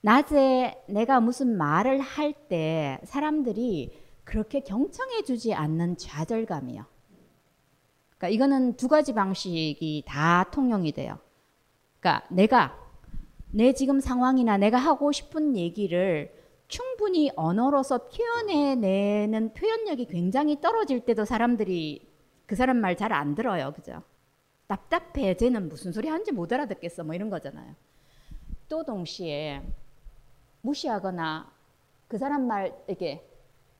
[0.00, 6.84] 낮에 내가 무슨 말을 할 때 사람들이 그렇게 경청해 주지 않는 좌절감이요.
[8.16, 11.18] 그러니까 이거는 두 가지 방식이 다 통용이 돼요.
[12.00, 12.78] 그러니까 내가
[13.50, 16.32] 내 지금 상황이나 내가 하고 싶은 얘기를
[16.72, 22.10] 충분히 언어로서 표현해내는 표현력이 굉장히 떨어질 때도 사람들이
[22.46, 23.72] 그 사람 말 잘 안 들어요.
[23.72, 24.02] 그죠?
[24.68, 25.36] 답답해.
[25.36, 27.04] 쟤는 무슨 소리 하는지 못 알아듣겠어.
[27.04, 27.74] 뭐 이런 거잖아요.
[28.70, 29.60] 또 동시에
[30.62, 31.52] 무시하거나
[32.08, 33.22] 그 사람 말 이렇게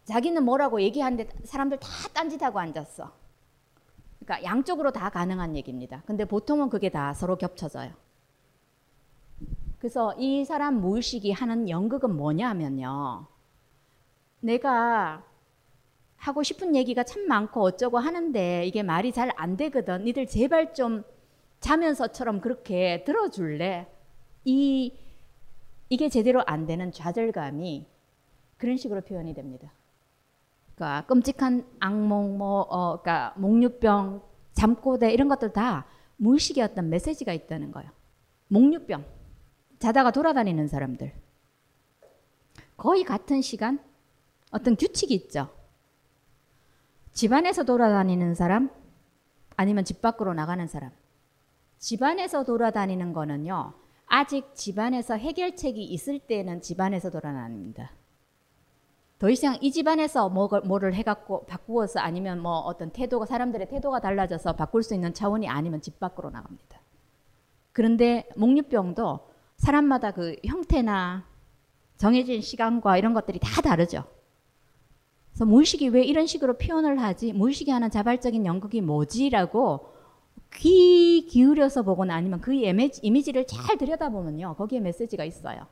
[0.04, 3.10] 자기는 뭐라고 얘기하는데 사람들 다 딴짓하고 앉았어.
[4.20, 6.02] 그러니까 양쪽으로 다 가능한 얘기입니다.
[6.04, 7.92] 근데 보통은 그게 다 서로 겹쳐져요.
[9.82, 13.26] 그래서 이 사람 무의식이 하는 연극은 뭐냐면요.
[14.38, 15.24] 내가
[16.14, 20.04] 하고 싶은 얘기가 참 많고 어쩌고 하는데 이게 말이 잘 안 되거든.
[20.04, 21.02] 니들 제발 좀
[21.58, 23.88] 자면서처럼 그렇게 들어줄래?
[24.44, 24.96] 이
[25.88, 27.84] 이게 제대로 안 되는 좌절감이
[28.58, 29.72] 그런 식으로 표현이 됩니다.
[30.76, 35.86] 그러니까 끔찍한 악몽, 뭐, 어, 그러니까 목류병, 잠꼬대 이런 것들 다
[36.18, 37.90] 무의식의 어떤 메시지가 있다는 거예요.
[38.46, 39.04] 목류병,
[39.82, 41.12] 자다가 돌아다니는 사람들.
[42.76, 43.80] 거의 같은 시간
[44.52, 45.48] 어떤 규칙이 있죠.
[47.12, 48.70] 집안에서 돌아다니는 사람
[49.56, 50.92] 아니면 집 밖으로 나가는 사람.
[51.78, 53.72] 집안에서 돌아다니는 거는요.
[54.06, 57.90] 아직 집안에서 해결책이 있을 때는 집안에서 돌아다닙니다.
[59.18, 64.84] 더 이상 이 집안에서 뭐를 해갖고 바꾸어서 아니면 뭐 어떤 태도가 사람들의 태도가 달라져서 바꿀
[64.84, 66.80] 수 있는 차원이 아니면 집 밖으로 나갑니다.
[67.72, 69.31] 그런데 목류병도
[69.62, 71.24] 사람마다 그 형태나
[71.96, 74.02] 정해진 시간과 이런 것들이 다 다르죠.
[75.30, 77.32] 그래서 무의식이 왜 이런 식으로 표현을 하지?
[77.32, 79.92] 무의식이 하는 자발적인 연극이 뭐지라고
[80.54, 84.56] 귀 기울여서 보거나 아니면 그 이미지, 이미지를 잘 들여다보면요.
[84.56, 85.66] 거기에 메시지가 있어요.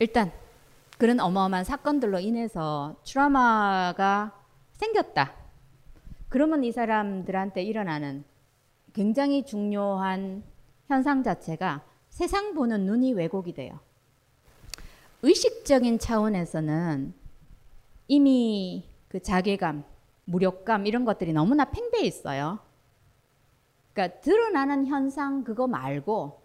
[0.00, 0.32] 일단
[0.98, 4.32] 그런 어마어마한 사건들로 인해서 트라마가
[4.72, 5.34] 생겼다.
[6.28, 8.24] 그러면 이 사람들한테 일어나는
[8.92, 10.42] 굉장히 중요한
[10.88, 13.78] 현상 자체가 세상 보는 눈이 왜곡이 돼요.
[15.22, 17.12] 의식적인 차원에서는
[18.08, 19.84] 이미 그 자괴감,
[20.24, 22.58] 무력감 이런 것들이 너무나 팽배해 있어요.
[23.92, 26.40] 그러니까 드러나는 현상 그거 말고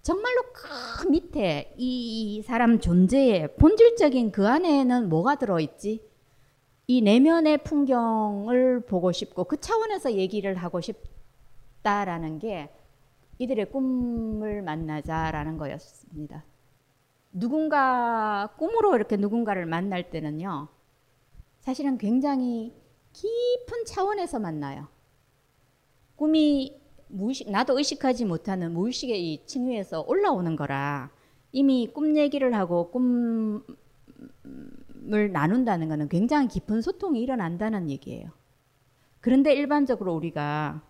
[0.00, 6.08] 정말로 그 밑에 이 사람 존재의 본질적인 그 안에는 뭐가 들어있지?
[6.86, 12.70] 이 내면의 풍경을 보고 싶고 그 차원에서 얘기를 하고 싶다라는 게
[13.38, 16.44] 이들의 꿈을 만나자라는 거였습니다.
[17.32, 20.68] 누군가 꿈으로 이렇게 누군가를 만날 때는요.
[21.60, 22.72] 사실은 굉장히
[23.12, 24.88] 깊은 차원에서 만나요.
[26.16, 31.10] 꿈이 무의식, 나도 의식하지 못하는 무의식의 이 층위에서 올라오는 거라
[31.52, 33.62] 이미 꿈 얘기를 하고 꿈을
[35.32, 38.30] 나눈다는 것은 굉장히 깊은 소통이 일어난다는 얘기예요.
[39.20, 40.82] 그런데 일반적으로 우리가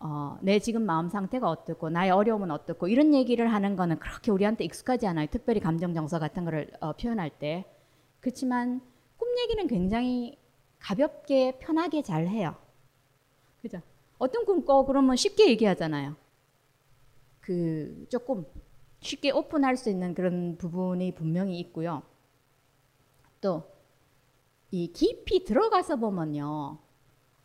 [0.00, 4.64] 어, 내 지금 마음 상태가 어떻고 나의 어려움은 어떻고 이런 얘기를 하는 거는 그렇게 우리한테
[4.64, 5.26] 익숙하지 않아요.
[5.30, 7.64] 특별히 감정 정서 같은 거를 어, 표현할 때.
[8.20, 8.80] 그렇지만
[9.16, 10.38] 꿈 얘기는 굉장히
[10.78, 12.56] 가볍게 편하게 잘 해요.
[13.62, 13.80] 그죠?
[14.18, 14.84] 어떤 꿈 꿔?
[14.86, 16.16] 그러면 쉽게 얘기하잖아요.
[17.40, 18.44] 그 조금
[19.00, 22.02] 쉽게 오픈할 수 있는 그런 부분이 분명히 있고요.
[23.40, 23.62] 또
[24.72, 26.78] 이 깊이 들어가서 보면요.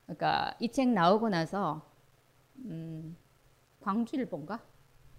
[0.05, 1.81] 그러니까 이 책 나오고 나서
[2.65, 3.17] 음,
[3.81, 4.61] 광주일본가?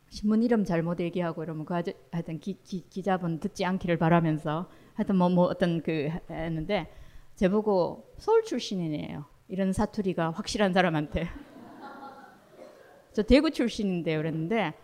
[0.09, 1.75] 신문 이름 잘못 얘기하고 이러면 그
[2.11, 6.93] 하여튼 기, 기, 자분 듣지 않기를 바라면서 하여튼 뭐, 뭐 어떤 그 했는데
[7.35, 9.25] 제보고 서울 출신이네요.
[9.49, 11.29] 이런 사투리가 확실한 사람한테.
[13.13, 14.19] 저 대구 출신인데요.
[14.19, 14.75] 그랬는데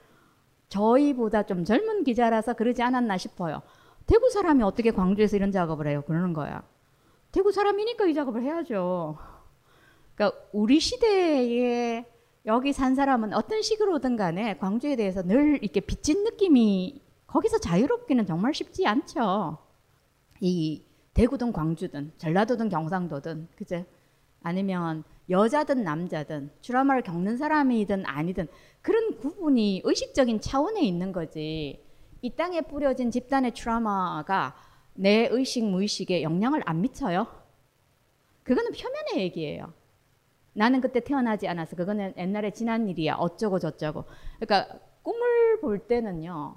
[0.68, 3.62] 저희보다 좀 젊은 기자라서 그러지 않았나 싶어요.
[4.06, 6.02] 대구 사람이 어떻게 광주에서 이런 작업을 해요?
[6.06, 6.62] 그러는 거야.
[7.32, 9.18] 대구 사람이니까 이 작업을 해야죠.
[10.14, 12.06] 그러니까 우리 시대에
[12.48, 18.54] 여기 산 사람은 어떤 식으로든 간에 광주에 대해서 늘 이렇게 빚진 느낌이 거기서 자유롭기는 정말
[18.54, 19.58] 쉽지 않죠.
[20.40, 20.82] 이
[21.12, 23.84] 대구든 광주든 전라도든 경상도든 그제
[24.42, 28.48] 아니면 여자든 남자든 트라우마를 겪는 사람이든 아니든
[28.80, 31.84] 그런 구분이 의식적인 차원에 있는 거지.
[32.22, 34.56] 이 땅에 뿌려진 집단의 트라우마가
[34.94, 37.26] 내 의식 무의식에 영향을 안 미쳐요.
[38.42, 39.74] 그거는 표면의 얘기예요.
[40.58, 43.14] 나는 그때 태어나지 않아서 그거는 옛날에 지난 일이야.
[43.14, 44.04] 어쩌고 저쩌고.
[44.40, 46.56] 그러니까 꿈을 볼 때는요.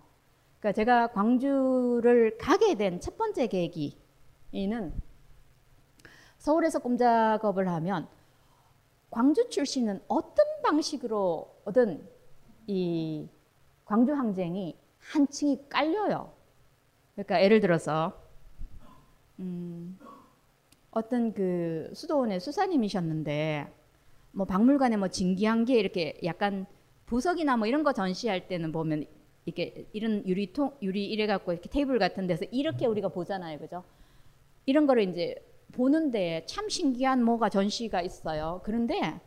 [0.59, 4.91] 그러니까 제가 광주를 가게 된 첫 번째 계기는
[6.39, 8.07] 서울에서 꿈 작업을 하면
[9.11, 12.03] 광주 출신은 어떤 방식으로든
[12.65, 13.29] 이
[13.85, 16.33] 광주 항쟁이 한 층이 깔려요.
[17.13, 18.19] 그러니까 예를 들어서
[19.37, 19.99] 음,
[20.89, 23.80] 어떤 그 수도원의 수사님이셨는데
[24.31, 26.65] 뭐 박물관에 뭐 진기한 게 이렇게 약간
[27.05, 29.05] 보석이나 뭐 이런 거 전시할 때는 보면
[29.45, 33.59] 이렇게 이런 유리통 유리 이래 갖고 이렇게 테이블 같은 데서 이렇게 우리가 보잖아요.
[33.59, 33.83] 그죠?
[34.65, 35.35] 이런 거를 이제
[35.73, 38.61] 보는데 참 신기한 뭐가 전시가 있어요.
[38.63, 39.19] 그런데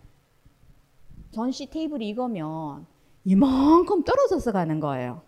[1.32, 2.86] 전시 테이블이 이거면
[3.24, 5.22] 이만큼 떨어져서 가는 거예요.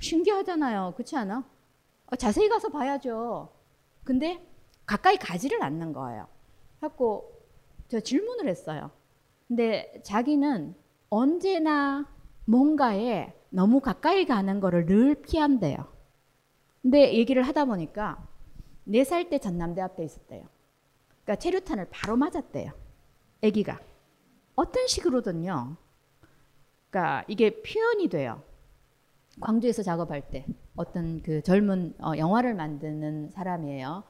[0.00, 0.92] 신기하잖아요.
[0.96, 1.44] 그렇지 않아?
[2.06, 3.52] 어, 자세히 가서 봐야죠.
[4.04, 4.40] 근데
[4.86, 6.26] 가까이 가지를 않는 거예요.
[6.80, 7.37] 갖고
[7.88, 8.90] 저 질문을 했어요.
[9.46, 10.74] 근데 자기는
[11.10, 12.06] 언제나
[12.44, 15.76] 뭔가에 너무 가까이 가는 거를 늘 피한대요.
[16.82, 18.26] 근데 얘기를 하다 보니까
[18.84, 20.46] 네살때 전남대 앞에 있었대요.
[21.24, 22.72] 그러니까 체류탄을 바로 맞았대요.
[23.42, 23.80] 아기가
[24.54, 25.76] 어떤 식으로든요.
[26.90, 28.42] 그러니까 이게 표현이 돼요.
[29.40, 34.02] 광주에서 작업할 때 어떤 그 젊은 어, 영화를 만드는 사람이에요.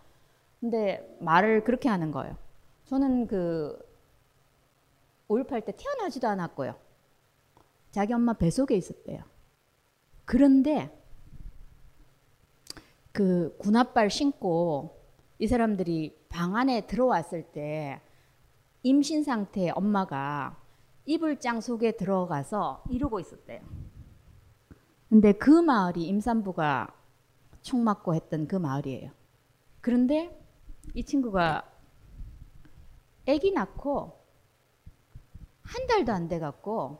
[0.60, 2.36] 근데 말을 그렇게 하는 거예요.
[2.88, 3.78] 저는 그
[5.28, 6.74] 5.18 때 태어나지도 않았고요.
[7.90, 9.22] 자기 엄마 뱃속에 있었대요.
[10.24, 10.90] 그런데
[13.12, 14.98] 그 군합발 신고
[15.38, 18.00] 이 사람들이 방 안에 들어왔을 때
[18.82, 20.56] 임신 상태의 엄마가
[21.04, 23.60] 이불장 속에 들어가서 이러고 있었대요.
[25.10, 26.94] 근데 그 마을이 임산부가
[27.60, 29.10] 총 맞고 했던 그 마을이에요.
[29.82, 30.38] 그런데
[30.94, 31.77] 이 친구가
[33.28, 34.18] 아기 낳고
[35.62, 36.98] 한 달도 안 돼 갖고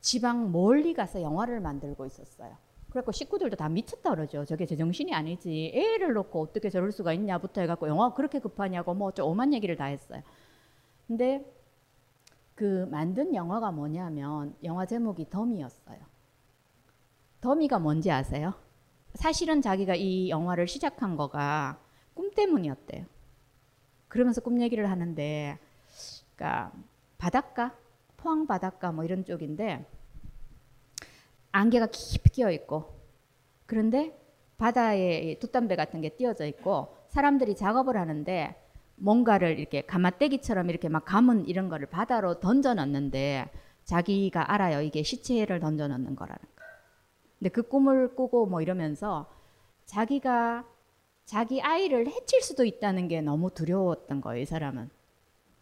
[0.00, 2.56] 지방 멀리 가서 영화를 만들고 있었어요.
[2.90, 4.44] 그래갖고 식구들도 다 미쳤다 그러죠.
[4.44, 5.72] 저게 제정신이 아니지.
[5.74, 9.86] 애를 놓고 어떻게 저럴 수가 있냐부터 해갖고 영화 그렇게 급하냐고 뭐 저 오만 얘기를 다
[9.86, 10.22] 했어요.
[11.06, 11.44] 근데
[12.54, 15.98] 그 만든 영화가 뭐냐면 영화 제목이 덤이었어요.
[17.42, 18.54] 덤이가 뭔지 아세요?
[19.14, 21.78] 사실은 자기가 이 영화를 시작한 거가
[22.14, 23.04] 꿈 때문이었대요.
[24.08, 25.58] 그러면서 꿈 얘기를 하는데,
[26.34, 26.72] 그러니까
[27.18, 27.74] 바닷가,
[28.16, 29.84] 포항 바닷가 뭐 이런 쪽인데
[31.52, 32.94] 안개가 깊이 끼어 있고,
[33.66, 34.16] 그런데
[34.58, 38.54] 바다에 돛담배 같은 게 띄어져 있고 사람들이 작업을 하는데
[38.96, 43.50] 뭔가를 이렇게 가마떼기처럼 이렇게 막 감은 이런 거를 바다로 던져 넣는데
[43.84, 44.80] 자기가 알아요.
[44.80, 46.62] 이게 시체를 던져 넣는 거라는 거.
[47.38, 49.30] 근데 그 꿈을 꾸고 뭐 이러면서
[49.84, 50.64] 자기가
[51.26, 54.88] 자기 아이를 해칠 수도 있다는 게 너무 두려웠던 거예요, 이 사람은.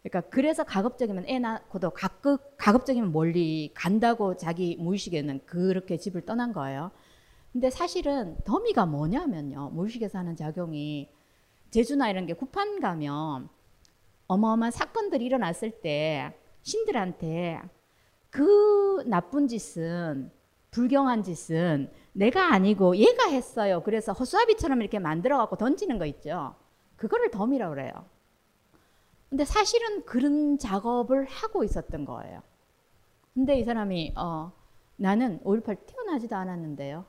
[0.03, 6.91] 그러니까 그래서 가급적이면 애 낳고도 가급, 가급적이면 멀리 간다고 자기 무의식에는 그렇게 집을 떠난 거예요.
[7.51, 9.71] 근데 사실은 더미가 뭐냐면요.
[9.73, 11.09] 무의식에서 하는 작용이
[11.71, 13.49] 제주나 이런 게 구판 가면
[14.27, 17.61] 어마어마한 사건들이 일어났을 때 신들한테
[18.29, 20.31] 그 나쁜 짓은
[20.69, 23.81] 불경한 짓은 내가 아니고 얘가 했어요.
[23.83, 26.55] 그래서 허수아비처럼 이렇게 만들어 갖고 던지는 거 있죠.
[26.95, 27.91] 그거를 덤이라고 그래요.
[29.29, 32.41] 근데 사실은 그런 작업을 하고 있었던 거예요.
[33.33, 34.53] 근데 이 사람이 어,
[34.95, 37.03] 나는 5.18 태어나지도 않았는데요.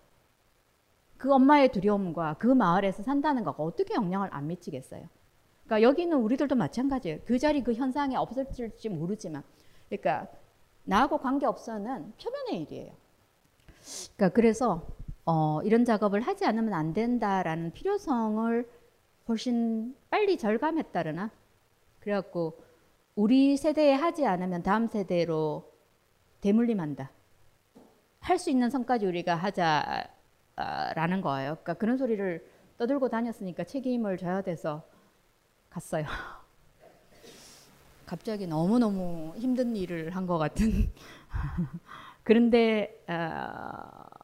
[1.16, 5.08] 그 엄마의 두려움과 그 마을에서 산다는 거가 어떻게 영향을 안 미치겠어요.
[5.66, 7.20] 그러니까 여기는 우리들도 마찬가지예요.
[7.24, 9.44] 그 자리 그 현상이 없어질지 모르지만,
[9.88, 10.26] 그러니까
[10.82, 12.92] 나하고 관계 없어는 표면의 일이에요.
[14.16, 14.95] 그러니까 그래서
[15.26, 18.68] 어, 이런 작업을 하지 않으면 안 된다라는 필요성을
[19.28, 21.30] 훨씬 빨리 절감했다르나.
[22.00, 22.58] 그래갖고
[23.16, 25.72] 우리 세대에 하지 않으면 다음 세대로
[26.40, 27.10] 대물림한다.
[28.20, 30.08] 할 수 있는 선까지 우리가 하자.
[30.94, 31.50] 라는 거예요.
[31.56, 32.42] 그러니까 그런 소리를
[32.78, 34.82] 떠들고 다녔으니까 책임을 져야 돼서
[35.68, 36.06] 갔어요.
[38.06, 40.90] 갑자기 너무너무 힘든 일을 한 것 같은.
[42.24, 44.15] 그런데 어,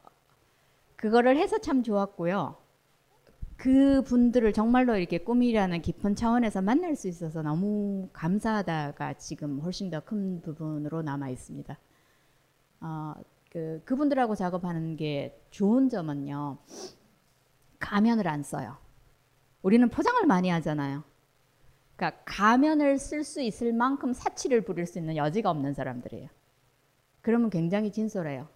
[1.02, 2.56] 그거를 해서 참 좋았고요.
[3.56, 9.98] 그 분들을 정말로 이렇게 꿈이라는 깊은 차원에서 만날 수 있어서 너무 감사하다가 지금 훨씬 더
[9.98, 11.76] 큰 부분으로 남아 있습니다.
[12.82, 13.14] 어,
[13.50, 16.58] 그 그분들하고 작업하는 게 좋은 점은요.
[17.80, 18.76] 가면을 안 써요.
[19.62, 21.02] 우리는 포장을 많이 하잖아요.
[21.96, 26.28] 그러니까 가면을 쓸 수 있을 만큼 사치를 부릴 수 있는 여지가 없는 사람들이에요.
[27.22, 28.46] 그러면 굉장히 진솔해요.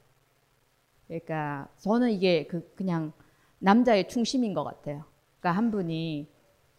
[1.08, 3.12] 그러니까 저는 이게 그 그냥
[3.58, 5.04] 남자의 중심인 것 같아요.
[5.40, 6.28] 그러니까 한 분이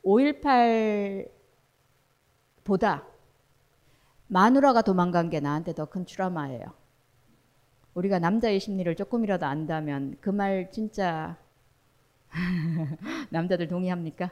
[0.03, 1.29] 5.18보다
[4.27, 6.65] 마누라가 도망간 게 나한테 더 큰 트라우마예요.
[7.95, 11.37] 우리가 남자의 심리를 조금이라도 안다면 그 말 진짜
[13.29, 14.29] 남자들 동의합니까?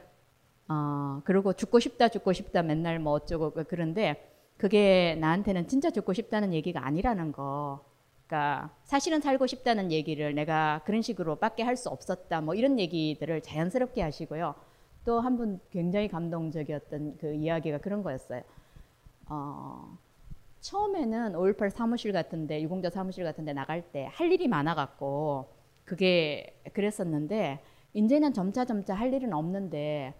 [0.68, 6.12] 어, 그리고 죽고 싶다 죽고 싶다 맨날 뭐 어쩌고 그 그런데 그게 나한테는 진짜 죽고
[6.14, 7.84] 싶다는 얘기가 아니라는 거.
[8.26, 13.42] 그러니까 사실은 살고 싶다는 얘기를 내가 그런 식으로 밖에 할 수 없었다 뭐 이런 얘기들을
[13.42, 14.54] 자연스럽게 하시고요.
[15.04, 18.42] 또 한 분 굉장히 감동적이었던 그 이야기가 그런 거였어요.
[19.28, 19.96] 어,
[20.60, 25.48] 처음에는 5.18 사무실 같은데 유공자 사무실 같은데 나갈 때 할 일이 많아갖고
[25.84, 27.60] 그게 그랬었는데
[27.94, 30.14] 이제는 점차 점차 할 일은 없는데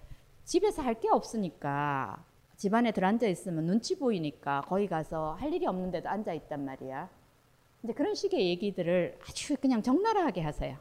[0.44, 2.24] 집에서 할 게 없으니까
[2.56, 7.08] 집안에 들어앉아 있으면 눈치 보이니까 거기 가서 할 일이 없는데도 앉아 있단 말이야.
[7.86, 10.76] 이제 그런 식의 얘기들을 아주 그냥 적나라하게 하세요.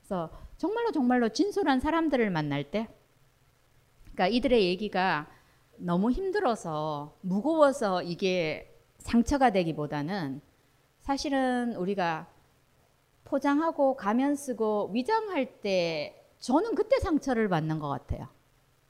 [0.00, 2.88] 그래서 정말로 정말로 진솔한 사람들을 만날 때,
[4.02, 5.28] 그러니까 이들의 얘기가
[5.76, 10.40] 너무 힘들어서 무거워서 이게 상처가 되기보다는
[10.98, 12.26] 사실은 우리가
[13.22, 18.26] 포장하고 가면 쓰고 위장할 때 저는 그때 상처를 받는 것 같아요.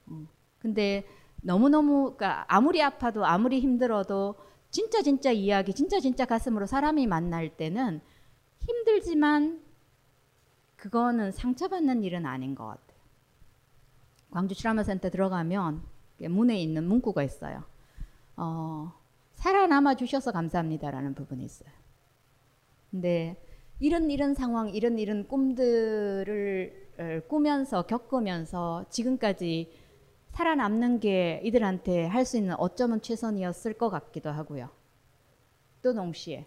[0.09, 0.29] 음.
[0.61, 1.07] 근데
[1.43, 4.35] 너무너무 그러니까 아무리 아파도 아무리 힘들어도
[4.71, 8.01] 진짜 진짜 이야기 진짜 진짜 가슴으로 사람이 만날 때는
[8.61, 9.63] 힘들지만
[10.77, 12.99] 그거는 상처받는 일은 아닌 것 같아요.
[14.31, 15.83] 광주 트라마 센터 들어가면
[16.29, 17.65] 문에 있는 문구가 있어요.
[18.37, 18.93] 어,
[19.35, 21.71] 살아남아 주셔서 감사합니다라는 부분이 있어요.
[22.91, 23.43] 근데
[23.81, 29.73] 이런 이런 상황, 이런 이런 꿈들을 어, 꾸면서 겪으면서 지금까지
[30.39, 34.69] 살아남는 게 이들한테 할 수 있는 어쩌면 최선이었을 것 같기도 하고요.
[35.83, 36.47] 또 동시에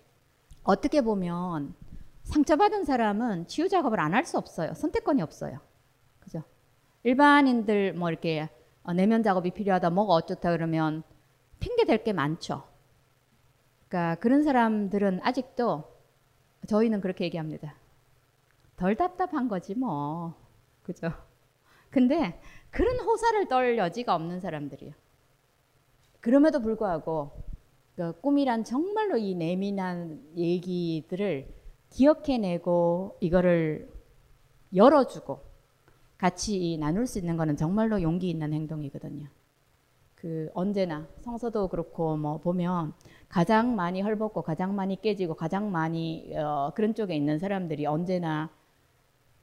[0.64, 1.74] 어떻게 보면
[2.24, 4.74] 상처받은 사람은 치유 작업을 안 할 수 없어요.
[4.76, 5.60] 선택권이 없어요.
[6.22, 6.42] 그죠?
[7.04, 8.50] 일반인들 뭐 이렇게
[8.84, 11.04] 어, 내면 작업이 필요하다, 뭐가 어쩌다 그러면
[11.60, 12.64] 핑계 댈게 많죠.
[13.90, 15.84] 그러니까 그런 사람들은 아직도
[16.68, 17.76] 저희는 그렇게 얘기합니다.
[18.78, 20.34] 덜 답답한 거지 뭐.
[20.84, 21.12] 그죠?
[21.90, 22.40] 근데
[22.72, 24.94] 그런 호사를 떨 여지가 없는 사람들이에요.
[26.22, 27.32] 그럼에도 불구하고
[27.96, 31.48] 그 꿈이란 정말로 이 내민한 얘기들을
[31.90, 33.90] 기억해내고 이거를
[34.74, 35.40] 열어주고
[36.18, 39.28] 같이 나눌 수 있는 거는 정말로 용기 있는 행동이거든요.
[40.16, 42.94] 그 언제나 성서도 그렇고 뭐 보면
[43.28, 48.50] 가장 많이 헐벗고 가장 많이 깨지고 가장 많이 어 그런 쪽에 있는 사람들이 언제나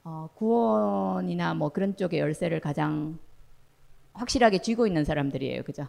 [0.03, 3.19] 어 구원이나 뭐 그런 쪽의 열쇠를 가장
[4.13, 5.63] 확실하게 쥐고 있는 사람들이에요.
[5.63, 5.87] 그죠?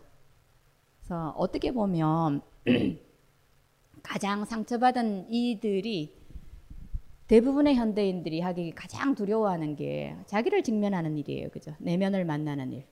[1.01, 2.43] 그래서 어떻게 보면
[4.03, 6.15] 가장 상처받은 이들이
[7.29, 11.51] 대부분의 현대인들이 하기 가장 두려워하는 게 자기를 직면하는 일이에요.
[11.51, 11.75] 그죠?
[11.79, 12.87] 내면을 만나는 일.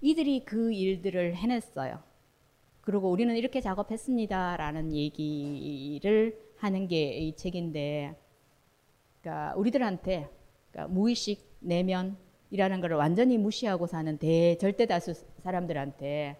[0.00, 2.00] 이들이 그 일들을 해냈어요.
[2.80, 8.16] 그리고 우리는 이렇게 작업했습니다라는 얘기를 하는 게 이 책인데,
[9.20, 10.30] 그러니까 우리들한테
[10.70, 16.36] 그러니까 무의식 내면이라는 걸 완전히 무시하고 사는 대 절대 다수 사람들한테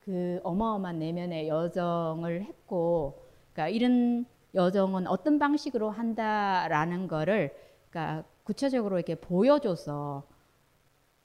[0.00, 7.54] 그 어마어마한 내면의 여정을 했고, 그러니까 이런 여정은 어떤 방식으로 한다라는 거를
[7.90, 10.24] 그러니까 구체적으로 이렇게 보여줘서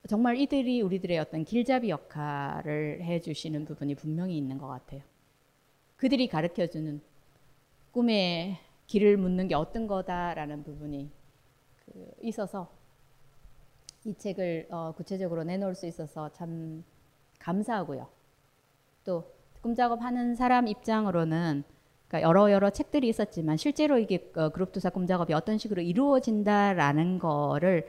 [0.08, 5.02] 정말 이들이 우리들의 어떤 길잡이 역할을 해주시는 부분이 분명히 있는 것 같아요.
[5.98, 7.02] 그들이 가르쳐주는
[7.92, 11.10] 꿈의 길을 묻는 게 어떤 거다라는 부분이
[11.92, 12.70] 그 있어서
[14.06, 16.84] 이 책을 어 구체적으로 내놓을 수 있어서 참
[17.40, 18.08] 감사하고요.
[19.06, 21.64] 또꿈 작업하는 사람 입장으로는
[22.08, 27.20] 그러니까 여러 여러 책들이 있었지만 실제로 이게 어, 그룹 투사 꿈 작업이 어떤 식으로 이루어진다라는
[27.20, 27.88] 거를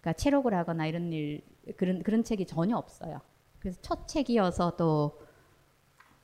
[0.00, 1.42] 그러니까 체록을 하거나 이런 일
[1.76, 3.20] 그런 그런 책이 전혀 없어요.
[3.60, 5.20] 그래서 첫 책이어서 또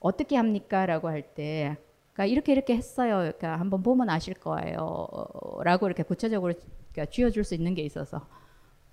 [0.01, 1.77] 어떻게 합니까라고 할 때
[2.12, 3.18] 그러니까 이렇게 이렇게 했어요.
[3.18, 6.55] 그러니까 한번 보면 아실 거예요.라고 이렇게 구체적으로
[6.93, 8.26] 그러니까 쥐어줄 수 있는 게 있어서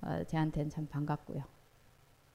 [0.02, 1.44] 어, 제한테는 참 반갑고요.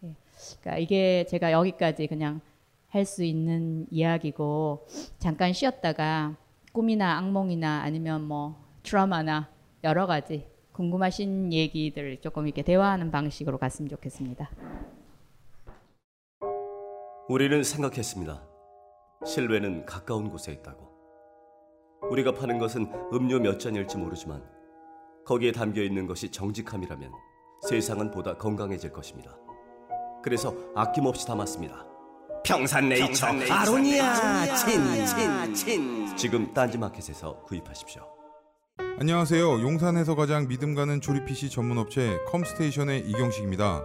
[0.05, 0.15] 예.
[0.61, 2.41] 그러니까 이게 제가 여기까지 그냥
[2.89, 4.87] 할 수 있는 이야기고
[5.19, 6.37] 잠깐 쉬었다가
[6.73, 8.55] 꿈이나 악몽이나 아니면 뭐
[8.85, 9.49] 트라우마나
[9.83, 14.49] 여러 가지 궁금하신 얘기들 조금 이렇게 대화하는 방식으로 갔으면 좋겠습니다.
[17.29, 18.43] 우리는 생각했습니다.
[19.27, 20.89] 실외는 가까운 곳에 있다고.
[22.11, 24.43] 우리가 파는 것은 음료 몇 잔일지 모르지만
[25.25, 27.11] 거기에 담겨 있는 것이 정직함이라면
[27.69, 29.37] 세상은 보다 건강해질 것입니다.
[30.23, 31.87] 그래서 아낌없이 담았습니다.
[32.45, 38.03] 평산네이처, 아로니아 친친친 지금 딴지마켓에서 구입하십시오.
[38.99, 39.63] 안녕하세요.
[39.63, 43.83] 용산에서 가장 믿음 가는 조립 PC 전문 업체 컴스테이션의 이경식입니다.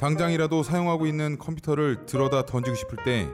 [0.00, 3.28] 당장이라도 사용하고 있는 컴퓨터를 들어다 던지고 싶을 때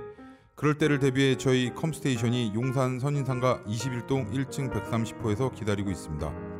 [0.56, 6.59] 그럴 때를 대비해 저희 컴스테이션이 용산 선인상가 21동 1층 130호에서 기다리고 있습니다.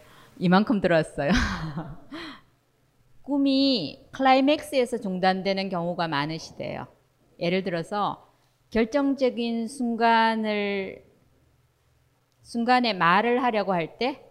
[0.41, 1.29] 이만큼 들어왔어요.
[3.21, 6.87] 꿈이 클라이맥스에서 중단되는 경우가 많으시대요.
[7.39, 8.27] 예를 들어서
[8.71, 11.05] 결정적인 순간을
[12.41, 14.25] 순간에 말을 하려고 할 때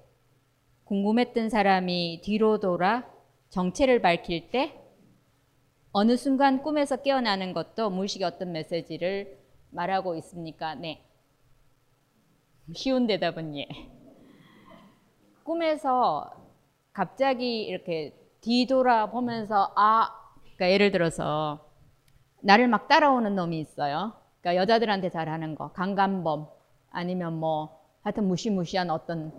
[0.84, 3.08] 궁금했던 사람이 뒤로 돌아
[3.50, 4.74] 정체를 밝힐 때
[5.92, 9.38] 어느 순간 꿈에서 깨어나는 것도 무의식의 어떤 메시지를
[9.70, 10.74] 말하고 있습니까?
[10.74, 11.04] 네.
[12.74, 13.68] 쉬운 대답은 예.
[15.44, 16.30] 꿈에서
[16.92, 20.10] 갑자기 이렇게 뒤돌아 보면서 아,
[20.42, 21.66] 그러니까 예를 들어서
[22.40, 24.12] 나를 막 따라오는 놈이 있어요.
[24.40, 26.46] 그러니까 여자들한테 잘하는 거, 강간범
[26.90, 29.32] 아니면 뭐 하여튼 무시무시한 어떤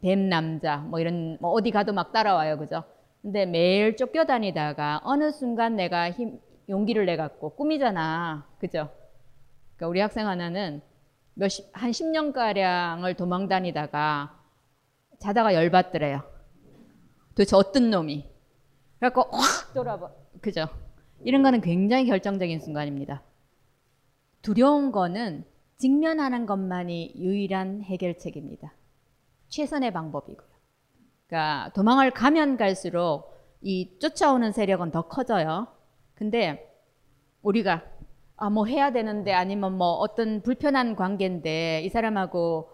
[0.00, 2.84] 뱀 남자 뭐 이런 뭐 어디 가도 막 따라와요, 그죠?
[3.22, 6.38] 근데 매일 쫓겨다니다가 어느 순간 내가 힘
[6.68, 8.88] 용기를 내 갖고 꿈이잖아, 그죠?
[9.76, 10.80] 그러니까 우리 학생 하나는
[11.34, 14.35] 몇십 한 10년 가량을 도망 다니다가
[15.18, 16.22] 자다가 열받더래요.
[17.30, 18.28] 도대체 어떤 놈이?
[18.98, 20.10] 그래갖고 확 돌아봐,
[20.40, 20.66] 그죠?
[21.24, 23.22] 이런 거는 굉장히 결정적인 순간입니다.
[24.42, 25.44] 두려운 거는
[25.78, 28.72] 직면하는 것만이 유일한 해결책입니다.
[29.48, 30.48] 최선의 방법이고요.
[31.26, 35.66] 그러니까 도망을 가면 갈수록 이 쫓아오는 세력은 더 커져요.
[36.14, 36.72] 근데
[37.42, 37.82] 우리가
[38.38, 42.70] 아 뭐 해야 되는데 아니면 뭐 어떤 불편한 관계인데 이 사람하고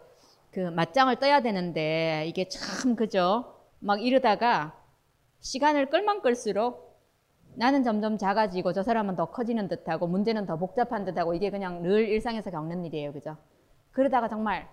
[0.52, 3.56] 그 맞짱을 떠야 되는데 이게 참 그죠?
[3.80, 4.78] 막 이러다가
[5.40, 6.92] 시간을 끌면 끌수록
[7.54, 12.08] 나는 점점 작아지고 저 사람은 더 커지는 듯하고 문제는 더 복잡한 듯하고 이게 그냥 늘
[12.08, 13.36] 일상에서 겪는 일이에요, 그죠?
[13.90, 14.68] 그러다가 정말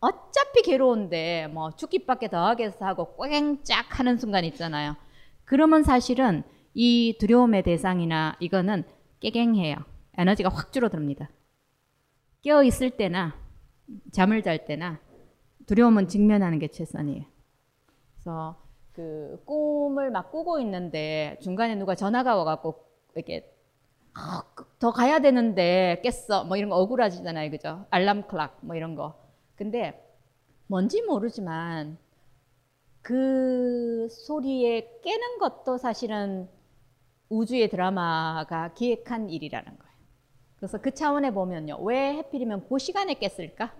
[0.00, 4.96] 어차피 괴로운데 뭐 죽기밖에 더 하겠어 하고 꽝짝 하는 순간 있잖아요.
[5.44, 6.42] 그러면 사실은
[6.74, 8.84] 이 두려움의 대상이나 이거는
[9.20, 9.76] 깨갱해요.
[10.16, 11.30] 에너지가 확 줄어듭니다.
[12.42, 13.43] 깨어 있을 때나
[14.12, 15.00] 잠을 잘 때나
[15.66, 17.24] 두려움은 직면하는 게 최선이에요.
[18.14, 18.56] 그래서
[18.92, 23.50] 그 꿈을 막 꾸고 있는데 중간에 누가 전화가 와갖고 이렇게
[24.14, 24.42] 아,
[24.78, 27.84] 더 가야 되는데 깼어 뭐 이런 거 억울하시잖아요, 그죠?
[27.90, 29.18] 알람 클락 뭐 이런 거.
[29.56, 30.00] 근데
[30.68, 31.98] 뭔지 모르지만
[33.02, 36.48] 그 소리에 깨는 것도 사실은
[37.28, 39.93] 우주의 드라마가 기획한 일이라는 거예요.
[40.64, 41.76] 그래서 그 차원에 보면요.
[41.82, 43.74] 왜 해필이면 그 시간에 깼을까?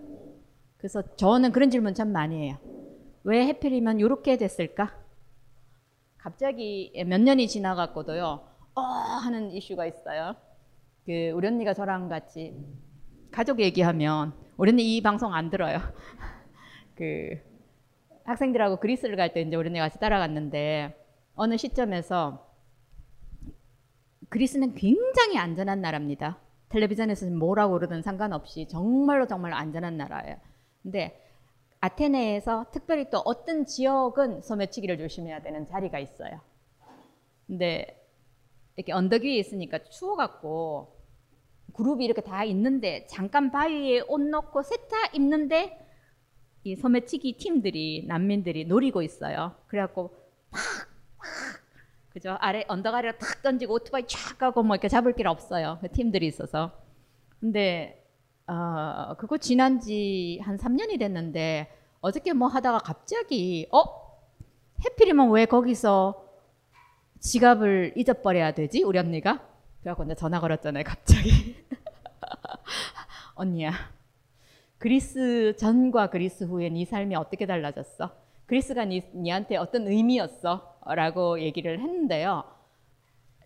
[0.76, 2.58] 그래서 저는 그런 질문 참 많이 해요.
[3.22, 4.94] 왜 해필이면 이렇게 됐을까?
[6.18, 8.48] 갑자기 몇 년이 지나갔고도요.
[8.74, 10.36] 어 하는 이슈가 있어요.
[11.06, 12.54] 그 우리 언니가 저랑 같이
[13.30, 15.78] 가족 얘기하면 우리 언니 이 방송 안 들어요.
[16.96, 17.40] 그
[18.24, 21.02] 학생들하고 그리스를 갈 때 이제 우리 언니 같이 따라갔는데
[21.34, 22.46] 어느 시점에서
[24.28, 26.43] 그리스는 굉장히 안전한 나라입니다.
[26.74, 30.36] 텔레비전에서 뭐라고 그러든 상관없이 정말로 정말 안전한 나라예요.
[30.82, 31.20] 근데
[31.80, 36.40] 아테네에서 특별히 또 어떤 지역은 소매치기를 조심해야 되는 자리가 있어요.
[37.46, 38.04] 근데
[38.76, 40.96] 이렇게 언덕 위에 있으니까 추워갖고
[41.74, 45.78] 그룹이 이렇게 다 있는데 잠깐 바위에 옷 넣고 세타 입는데
[46.64, 49.54] 이 소매치기 팀들이 난민들이 노리고 있어요.
[49.68, 50.16] 그래갖고
[52.14, 55.78] 그죠 아래 언덕 아래로 탁 던지고 오토바이 쫙 가고 뭐 이렇게 잡을 길 없어요.
[55.80, 56.70] 그 팀들이 있어서.
[57.40, 58.00] 근데
[58.46, 61.68] 어, 그거 지난 지 한 3년이 됐는데
[62.00, 63.82] 어저께 뭐 하다가 갑자기 어?
[64.84, 66.24] 해필이면 왜 거기서
[67.20, 68.82] 지갑을 잊어버려야 되지?
[68.84, 69.46] 우리 언니가?
[69.80, 71.56] 그래갖고 이제 전화 걸었잖아요, 갑자기.
[73.34, 73.72] 언니야,
[74.78, 78.10] 그리스 전과 그리스 후에 네 삶이 어떻게 달라졌어?
[78.54, 80.78] 그리스가 네, 니한테 어떤 의미였어?
[80.86, 82.44] 라고 얘기를 했는데요.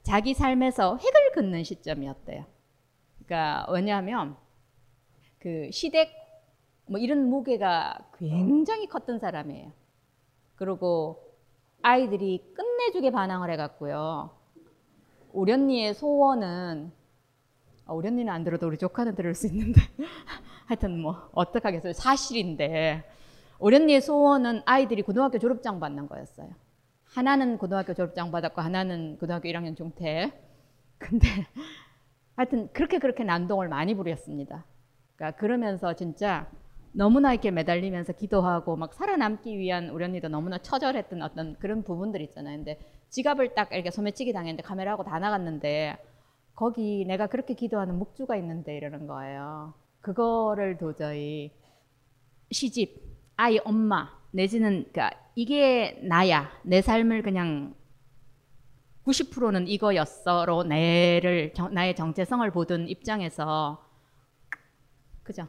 [0.03, 2.45] 자기 삶에서 획을 긋는 시점이었대요.
[3.25, 4.37] 그러니까 왜냐하면
[5.39, 6.11] 그 시댁
[6.89, 9.73] 뭐 이런 무게가 굉장히 컸던 사람이에요.
[10.57, 11.23] 그리고
[11.81, 14.29] 아이들이 끝내주게 반항을 해갖고요.
[15.33, 16.93] 우리 언니의 소원은
[17.87, 19.81] 아, 우리 언니는 안 들어도 우리 조카는 들을 수 있는데
[20.67, 23.17] 하여튼 뭐 어떡하겠어요 사실인데
[23.59, 26.49] 우리 언니의 소원은 아이들이 고등학교 졸업장 받는 거였어요.
[27.05, 30.33] 하나는 고등학교 졸업장 받았고 하나는 고등학교 1학년 중퇴.
[30.99, 31.27] 근데
[32.37, 34.65] 하여튼 그렇게 그렇게 난동을 많이 부렸습니다.
[35.17, 36.49] 그러니까 그러면서 진짜
[36.93, 42.57] 너무나 이렇게 매달리면서 기도하고 막 살아남기 위한 우리 언니도 너무나 처절했던 어떤 그런 부분들 있잖아요.
[42.59, 42.79] 근데
[43.11, 45.97] 지갑을 딱 이렇게 소매치기 당했는데 카메라하고 다 나갔는데
[46.55, 49.75] 거기 내가 그렇게 기도하는 묵주가 있는데 이러는 거예요.
[50.01, 51.51] 그거를 도저히
[52.51, 53.08] 시집,
[53.39, 57.73] 아이 엄마 내지는 그러니까 이게 나야 내 삶을 그냥
[59.07, 60.65] 90%는 이거였어로
[61.55, 63.81] 정, 나의 정체성을 보던 입장에서
[65.23, 65.47] 그죠?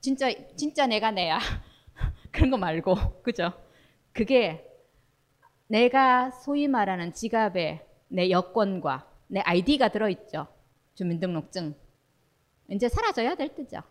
[0.00, 1.38] 진짜 진짜 내가 내야
[2.32, 3.52] 그런 거 말고 그죠?
[4.14, 4.66] 그게
[5.68, 10.48] 내가 소위 말하는 지갑에 내 여권과 내 아이디가 들어있죠.
[10.94, 11.74] 주민등록증.
[12.70, 13.82] 이제 사라져야 될 때죠.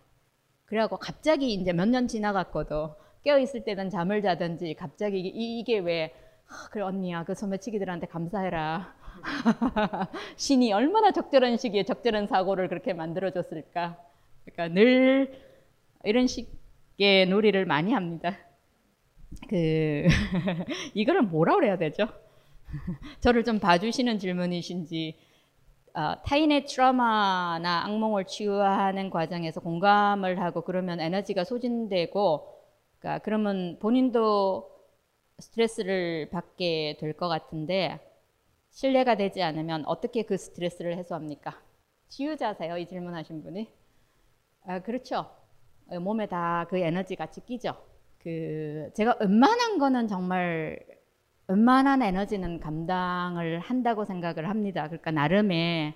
[0.65, 6.13] 그래갖고 갑자기 이제 몇 년 지나갔고도 깨어 있을 때는 잠을 자든지 갑자기 이, 이게 왜
[6.47, 8.95] 아, 그래 언니야 그 소매치기들한테 감사해라.
[10.37, 13.97] 신이 얼마나 적절한 시기에 적절한 사고를 그렇게 만들어줬을까.
[14.45, 15.33] 그러니까 늘
[16.05, 18.37] 이런 식의 놀이를 많이 합니다.
[19.47, 20.07] 그
[20.95, 22.07] 이거를 뭐라 그래야 되죠?
[23.19, 25.17] 저를 좀 봐주시는 질문이신지
[25.93, 32.58] 어, 타인의 트라우마나 악몽을 치유하는 과정에서 공감을 하고 그러면 에너지가 소진되고
[32.99, 34.69] 그러니까 그러면 본인도
[35.39, 37.99] 스트레스를 받게 될 것 같은데
[38.71, 41.59] 신뢰가 되지 않으면 어떻게 그 스트레스를 해소합니까?
[42.09, 43.69] 치유자세요 이 질문하신 분이
[44.65, 45.29] 아 그렇죠
[46.01, 47.75] 몸에 다 그 에너지 같이 끼죠
[48.19, 50.79] 그 제가 웬만한 거는 정말
[51.47, 54.87] 웬만한 에너지는 감당을 한다고 생각을 합니다.
[54.87, 55.95] 그러니까 나름의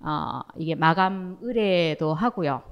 [0.00, 2.62] 어, 이게 마감 의뢰도 하고요.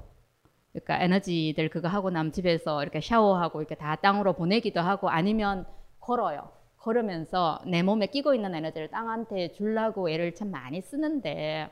[0.73, 5.65] 그러니까 에너지들 그거 하고 나면 집에서 이렇게 샤워하고 이렇게 다 땅으로 보내기도 하고 아니면
[5.99, 6.51] 걸어요.
[6.77, 11.71] 걸으면서 내 몸에 끼고 있는 에너지를 땅한테 주려고 애를 참 많이 쓰는데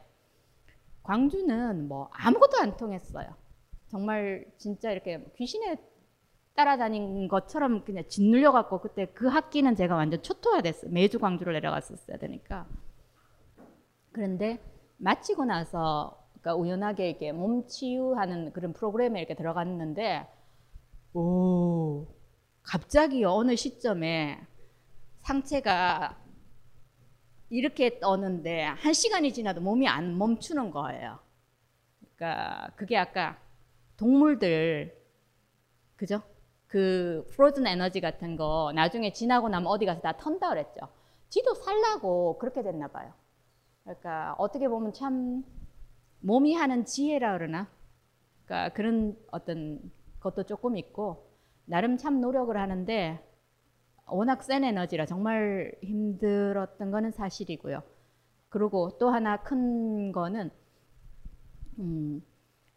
[1.04, 3.36] 광주는 뭐 아무것도 안 통했어요.
[3.90, 5.78] 정말 진짜 이렇게 귀신의
[6.56, 10.92] 따라다닌 것처럼 그냥 짓눌려 갖고 그때 그 학기는 제가 완전 초토화됐어요.
[10.92, 12.68] 매주 광주를 내려갔었어야 되니까.
[14.12, 14.60] 그런데
[14.98, 20.28] 마치고 나서 그러니까 우연하게 이렇게 몸 치유하는 그런 프로그램에 이렇게 들어갔는데
[21.14, 22.08] 오
[22.64, 24.42] 갑자기 어느 시점에
[25.22, 26.18] 상체가
[27.50, 31.20] 이렇게 떠는데 한 시간이 지나도 몸이 안 멈추는 거예요.
[32.16, 33.38] 그러니까 그게 아까
[33.98, 34.98] 동물들
[35.96, 36.22] 그죠?
[36.68, 40.88] 그 프로즌 에너지 같은 거 나중에 지나고 나면 어디 가서 다 턴다 그랬죠.
[41.30, 43.14] 지도 살라고 그렇게 됐나 봐요.
[43.84, 45.44] 그러니까 어떻게 보면 참
[46.22, 47.70] 몸이 하는 지혜라 그러나
[48.46, 49.80] 그러니까 그런 어떤
[50.20, 51.32] 것도 조금 있고
[51.66, 53.20] 나름 참 노력을 하는데
[54.08, 57.82] 워낙 센 에너지라 정말 힘들었던 거는 사실이고요.
[58.50, 60.52] 그리고 또 하나 큰 거는
[61.80, 62.22] 음,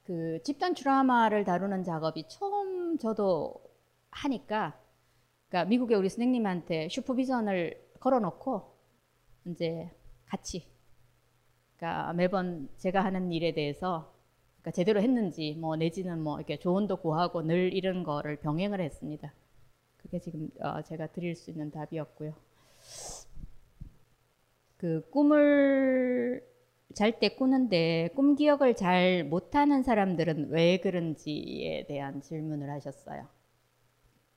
[0.04, 3.54] 그 집단 트라우마를 다루는 작업이 처음 저도
[4.10, 4.78] 하니까
[5.48, 8.78] 그러니까 미국의 우리 선생님한테 슈퍼비전을 걸어놓고
[9.46, 9.90] 이제
[10.26, 10.70] 같이
[11.76, 14.12] 그러니까 매번 제가 하는 일에 대해서
[14.60, 19.32] 그러니까 제대로 했는지 뭐 내지는 뭐 이렇게 조언도 구하고 늘 이런 거를 병행을 했습니다.
[19.98, 22.34] 그게 지금 어 제가 드릴 수 있는 답이었고요.
[24.76, 26.42] 그 꿈을
[26.94, 33.26] 잘 때 꾸는데 꿈 기억을 잘 못하는 사람들은 왜 그런지에 대한 질문을 하셨어요.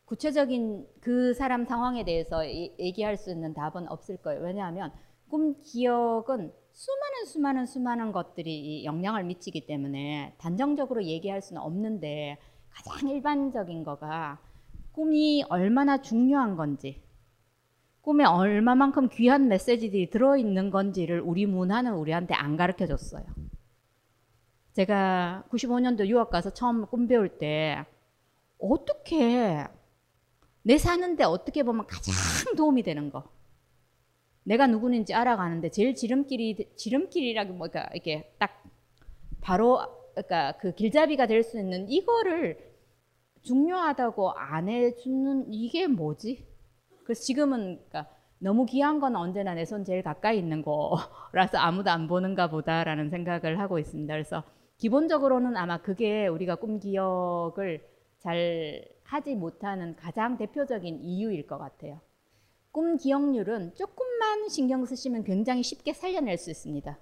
[0.06, 4.42] 구체적인 그 사람 상황에 대해서 얘기할 수 있는 답은 없을 거예요.
[4.42, 4.92] 왜냐하면
[5.30, 12.38] 꿈 기억은 수많은 수많은 수많은 것들이 영향을 미치기 때문에 단정적으로 얘기할 수는 없는데
[12.70, 14.40] 가장 일반적인 거가
[14.92, 17.02] 꿈이 얼마나 중요한 건지
[18.02, 23.26] 꿈에 얼마만큼 귀한 메시지들이 들어있는 건지를 우리 문화는 우리한테 안 가르쳐 줬어요.
[24.74, 27.88] 제가 95년도 유학 가서 처음 꿈 배울 때
[28.60, 29.66] 어떻게
[30.62, 32.14] 내 사는데 어떻게 보면 가장
[32.56, 33.24] 도움이 되는 거.
[34.48, 38.64] 내가 누구인지 알아가는데 제일 지름길이 지름길이라고 뭐가 이렇게 딱
[39.42, 39.80] 바로
[40.14, 42.58] 그러니까 그 길잡이가 될 수 있는 이거를
[43.44, 46.46] 중요하다고 안 해주는 이게 뭐지?
[47.04, 48.08] 그래서 지금은 그러니까
[48.40, 53.60] 너무 귀한 건 언제나 내 손 제일 가까이 있는 거라서 아무도 안 보는가 보다라는 생각을
[53.60, 54.14] 하고 있습니다.
[54.14, 54.44] 그래서
[54.78, 57.86] 기본적으로는 아마 그게 우리가 꿈 기억을
[58.20, 62.00] 잘 하지 못하는 가장 대표적인 이유일 것 같아요.
[62.78, 66.96] 꿈 기억률은 조금만 신경 쓰시면 굉장히 쉽게 살려낼 수 있습니다.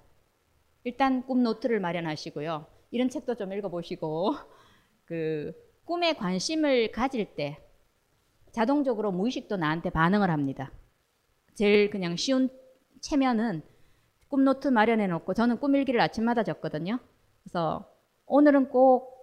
[0.84, 2.66] 일단 꿈 노트를 마련하시고요.
[2.92, 4.36] 이런 책도 좀 읽어보시고
[5.04, 5.52] 그
[5.84, 7.62] 꿈에 관심을 가질 때
[8.52, 10.72] 자동적으로 무의식도 나한테 반응을 합니다.
[11.52, 12.48] 제일 그냥 쉬운
[13.02, 13.60] 최면은
[14.28, 17.00] 꿈 노트 마련해 놓고 저는 꿈 일기를 아침마다 적거든요.
[17.42, 17.86] 그래서
[18.24, 19.15] 오늘은 꼭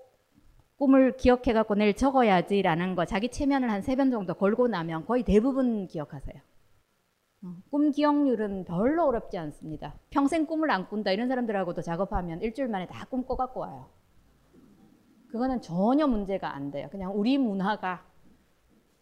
[0.84, 5.24] 꿈을 기억해 갖고 내일 적어야지라는 거 자기 최면을 한 세 번 정도 걸고 나면 거의
[5.24, 6.42] 대부분 기억하세요.
[7.46, 9.94] 어, 꿈 기억률은 별로 어렵지 않습니다.
[10.10, 13.88] 평생 꿈을 안 꾼다 이런 사람들하고도 작업하면 일주일 만에 다 꿈 꿔 갖고 와요.
[15.30, 16.90] 그거는 전혀 문제가 안 돼요.
[16.92, 18.06] 그냥 우리 문화가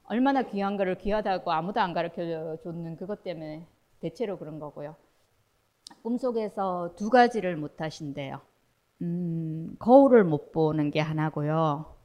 [0.03, 3.65] 얼마나 귀한 거를 귀하다고 아무도 안 가르쳐 줬는 그것 때문에
[4.01, 4.95] 대체로 그런 거고요.
[6.03, 8.39] 꿈속에서 두 가지를 못 하신대요.
[9.02, 11.95] 음, 거울을 못 보는 게 하나고요.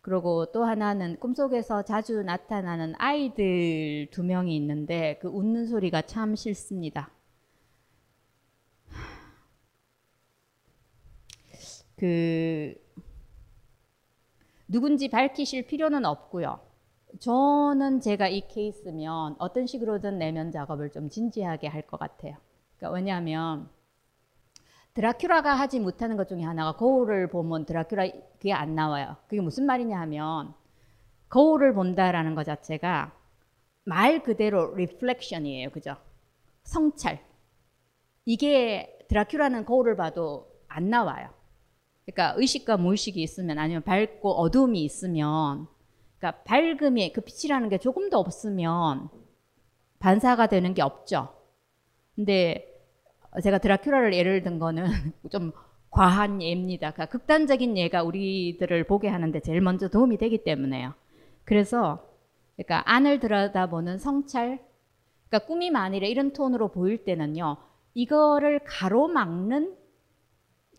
[0.00, 7.10] 그리고 또 하나는 꿈속에서 자주 나타나는 아이들 두 명이 있는데 그 웃는 소리가 참 싫습니다.
[11.96, 12.74] 그
[14.68, 16.60] 누군지 밝히실 필요는 없고요.
[17.20, 22.36] 저는 제가 이 케이스면 어떤 식으로든 내면 작업을 좀 진지하게 할 것 같아요.
[22.76, 23.68] 그러니까 왜냐하면
[24.94, 29.16] 드라큘라가 하지 못하는 것 중에 하나가 거울을 보면 드라큘라 그게 안 나와요.
[29.26, 30.54] 그게 무슨 말이냐 하면
[31.28, 33.16] 거울을 본다라는 것 자체가
[33.84, 35.70] 말 그대로 reflection이에요.
[35.70, 35.96] 그죠?
[36.64, 37.24] 성찰.
[38.24, 41.30] 이게 드라큘라는 거울을 봐도 안 나와요.
[42.04, 45.66] 그러니까 의식과 무의식이 있으면 아니면 밝고 어두움이 있으면
[46.18, 49.08] 그러니까 밝음이 그 빛이라는 게 조금도 없으면
[49.98, 51.34] 반사가 되는 게 없죠.
[52.14, 52.71] 근데
[53.40, 54.84] 제가 드라큘라를 예를 든 거는
[55.30, 55.52] 좀
[55.90, 56.90] 과한 예입니다.
[56.92, 60.94] 그러니까 극단적인 예가 우리들을 보게 하는데 제일 먼저 도움이 되기 때문에요.
[61.44, 62.08] 그래서
[62.56, 64.60] 그러니까 안을 들여다보는 성찰,
[65.28, 67.56] 그러니까 꿈이 만일에 이런 톤으로 보일 때는요,
[67.94, 69.76] 이거를 가로막는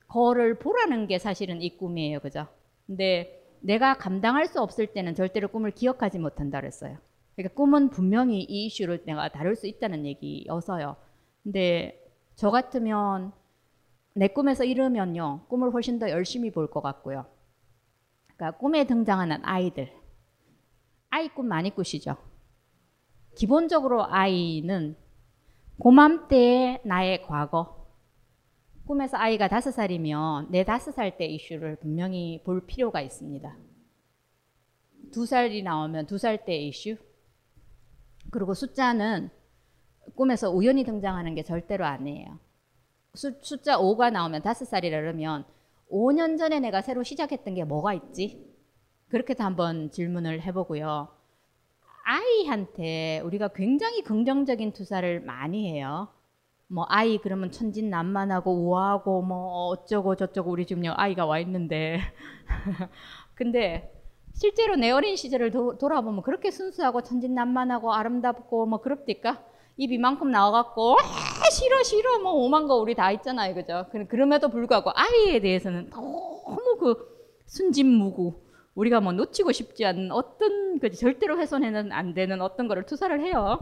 [0.07, 2.47] 거를 보라는 게 사실은 이 꿈이에요, 그죠?
[2.85, 6.97] 근데 내가 감당할 수 없을 때는 절대로 꿈을 기억하지 못한다 그랬어요.
[7.35, 10.95] 그러니까 꿈은 분명히 이 이슈를 내가 다룰 수 있다는 얘기여서요.
[11.43, 12.02] 근데
[12.35, 13.31] 저 같으면
[14.15, 17.25] 내 꿈에서 이르면요, 꿈을 훨씬 더 열심히 볼 것 같고요.
[18.35, 19.91] 그러니까 꿈에 등장하는 아이들,
[21.09, 22.17] 아이 꿈 많이 꾸시죠.
[23.35, 24.95] 기본적으로 아이는
[25.79, 27.87] 고맘때의 나의 과거,
[28.85, 33.57] 꿈에서 아이가 다섯 살이면 내 다섯 살 때 이슈를 분명히 볼 필요가 있습니다.
[35.11, 36.97] 두 살이 나오면 두 살 때 이슈.
[38.31, 39.29] 그리고 숫자는
[40.15, 42.39] 꿈에서 우연히 등장하는 게 절대로 아니에요.
[43.13, 45.45] 수, 숫자 5가 나오면 다섯 살이라 그러면
[45.91, 48.53] 5년 전에 내가 새로 시작했던 게 뭐가 있지?
[49.09, 51.07] 그렇게도 한번 질문을 해보고요.
[52.05, 56.09] 아이한테 우리가 굉장히 긍정적인 투사를 많이 해요.
[56.67, 61.99] 뭐 아이 그러면 천진난만하고 우아하고 뭐 어쩌고 저쩌고 우리 지금 아이가 와 있는데
[63.35, 63.93] 근데
[64.33, 69.45] 실제로 내 어린 시절을 도, 돌아보면 그렇게 순수하고 천진난만하고 아름답고 뭐 그럽니까?
[69.77, 73.85] 입 이만큼 나와갖고 아, 싫어 싫어 뭐 오만 거 우리 다 있잖아요 그죠?
[74.07, 77.13] 그럼에도 불구하고 아이에 대해서는 너무 그
[77.47, 78.43] 순진무구
[78.75, 83.59] 우리가 뭐 놓치고 싶지 않은 어떤 그 절대로 훼손해는 안 되는 어떤 거를 투사를 해요.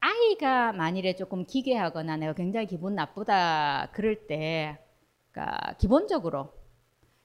[0.00, 4.78] 아이가 만일에 조금 기괴하거나 내가 굉장히 기분 나쁘다 그럴 때,
[5.30, 6.52] 그러니까 기본적으로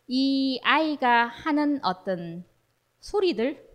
[0.08, 2.44] 이 아이가 하는 어떤
[3.00, 3.66] 소리들,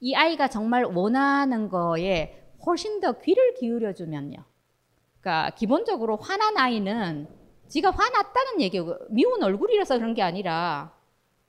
[0.00, 4.38] 이 아이가 정말 원하는 거에 훨씬 더 귀를 기울여 주면요.
[5.20, 7.28] 그러니까 기본적으로 화난 아이는
[7.68, 10.94] 지가 화났다는 얘기고 미운 얼굴이라서 그런 게 아니라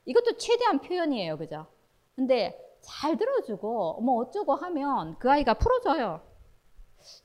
[0.06, 1.38] 이것도 최대한 표현이에요.
[1.38, 1.68] 그죠?
[2.16, 6.22] 근데 잘 들어주고 뭐 어쩌고 하면 그 아이가 풀어줘요.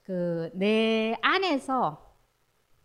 [0.05, 2.07] 그 내 안에서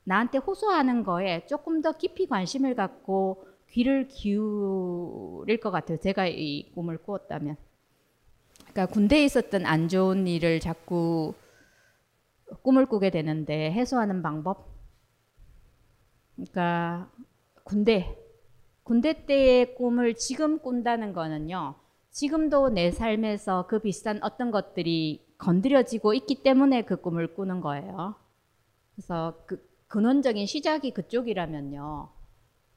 [0.03, 5.97] 나한테 호소하는 거에 조금 더 깊이 관심을 갖고 귀를 기울일 것 같아요.
[5.99, 7.57] 제가 이 꿈을 꾸었다면.
[8.75, 11.33] 그러니까 군대에 있었던 안 좋은 일을 자꾸
[12.61, 14.67] 꿈을 꾸게 되는데 해소하는 방법.
[16.35, 17.09] 그러니까
[17.63, 18.17] 군대
[18.83, 21.75] 군대 때의 꿈을 지금 꾼다는 거는요.
[22.11, 28.15] 지금도 내 삶에서 그 비슷한 어떤 것들이 건드려지고 있기 때문에 그 꿈을 꾸는 거예요.
[28.93, 32.09] 그래서 그 근원적인 시작이 그쪽이라면요.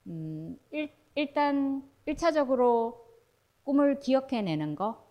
[0.07, 2.99] 음, 일, 일단 1차적으로
[3.65, 5.08] 꿈을 기억해내는 거.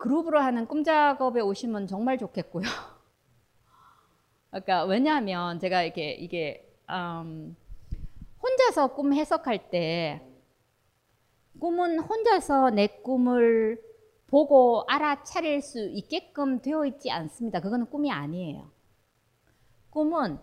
[0.00, 2.64] 그룹으로 하는 꿈 작업에 오시면 정말 좋겠고요.
[4.50, 7.54] 그러니까 왜냐하면 제가 이게 이게 음,
[8.42, 10.26] 혼자서 꿈 해석할 때
[11.60, 13.78] 꿈은 혼자서 내 꿈을
[14.26, 17.60] 보고 알아차릴 수 있게끔 되어 있지 않습니다.
[17.60, 18.70] 그거는 꿈이 아니에요.
[19.90, 20.38] 꿈은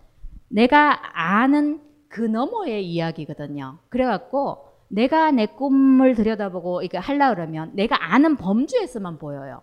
[0.49, 3.79] 내가 아는 그 너머의 이야기거든요.
[3.89, 9.61] 그래갖고 내가 내 꿈을 들여다보고 이거 하려 그러면 내가 아는 범주에서만 보여요.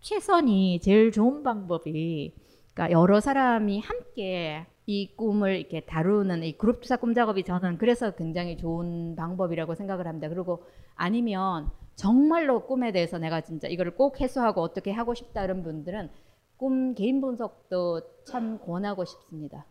[0.00, 2.34] 최선이 제일 좋은 방법이
[2.74, 8.10] 그러니까 여러 사람이 함께 이 꿈을 이렇게 다루는 이 그룹 투사 꿈 작업이 저는 그래서
[8.12, 10.28] 굉장히 좋은 방법이라고 생각을 합니다.
[10.28, 10.64] 그리고
[10.96, 16.10] 아니면 정말로 꿈에 대해서 내가 진짜 이거를 꼭 해소하고 어떻게 하고 싶다 이런 분들은
[16.56, 19.66] 꿈 개인 분석도 참 권하고 싶습니다.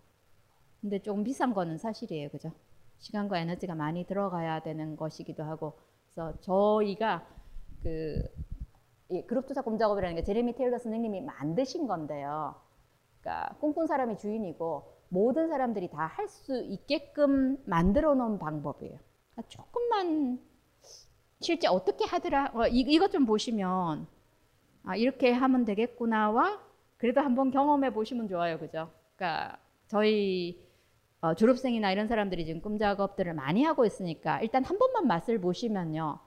[0.80, 2.30] 근데 조금 비싼 거는 사실이에요.
[2.30, 2.52] 그죠?
[3.02, 7.28] 시간과 에너지가 많이 들어가야 되는 것이기도 하고 그래서 저희가
[7.84, 8.24] 그
[9.28, 12.56] 그룹 투자 꿈 작업이라는 게 제레미 테일러 선생님이 만드신 건데요.
[13.22, 18.98] 그러니까 꿈꾼 사람이 주인이고 모든 사람들이 다 할 수 있게끔 만들어 놓은 방법이에요.
[19.32, 20.40] 그러니까 조금만
[21.42, 24.08] 실제 어떻게 하더라 어, 이, 이것 좀 보시면
[24.86, 26.62] 아, 이렇게 하면 되겠구나와
[26.98, 28.92] 그래도 한번 경험해 보시면 좋아요, 그죠?
[29.16, 30.64] 그러니까 저희
[31.22, 36.20] 어, 졸업생이나 이런 사람들이 지금 꿈 작업들을 많이 하고 있으니까 일단 한 번만 맛을 보시면요.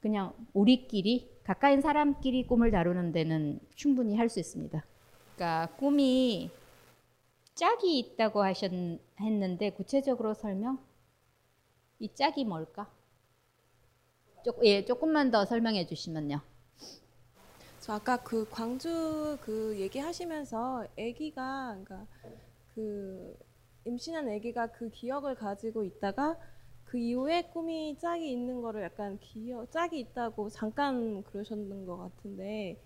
[0.00, 4.82] 그냥 우리끼리 가까인 사람끼리 꿈을 다루는 데는 충분히 할 수 있습니다.
[5.36, 6.50] 그러니까 꿈이
[7.54, 8.72] 짝이 있다고 하셨
[9.20, 10.78] 했는데 구체적으로 설명?
[11.98, 12.90] 이 짝이 뭘까?
[14.44, 16.40] 조, 예, 조금만 더 설명해 주시면요.
[17.80, 22.06] 저 아까 그 광주 그 얘기하시면서 아기가 그러니까
[22.74, 23.36] 그
[23.84, 26.38] 임신한 아기가 그 기억을 가지고 있다가
[26.84, 32.82] 그 이후에 꿈이 짝이 있는 거를 약간 기억 짝이 있다고 잠깐 그러셨는 것 같은데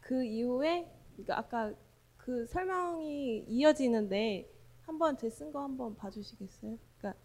[0.00, 1.72] 그 이후에 그러니까 아까
[2.16, 4.48] 그 설명이 이어지는데
[4.82, 6.78] 한번 제 쓴 거 한번 봐주시겠어요?
[6.98, 7.20] 그러니까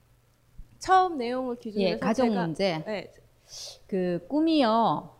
[0.80, 2.84] 처음 내용을 기준으로 예, 가정 문제.
[2.86, 3.12] 네,
[3.88, 5.16] 그 꿈이요.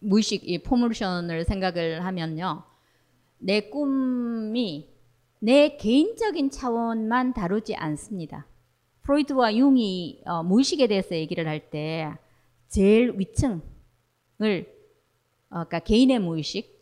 [0.00, 2.64] 무의식 이 포물션을 생각을 하면요.
[3.38, 4.91] 내 꿈이
[5.44, 8.46] 내 개인적인 차원만 다루지 않습니다.
[9.02, 12.12] 프로이트와 융이 어, 무의식에 대해서 얘기를 할 때
[12.68, 13.58] 제일 위층을
[15.50, 16.80] 어, 그러니까 개인의 무의식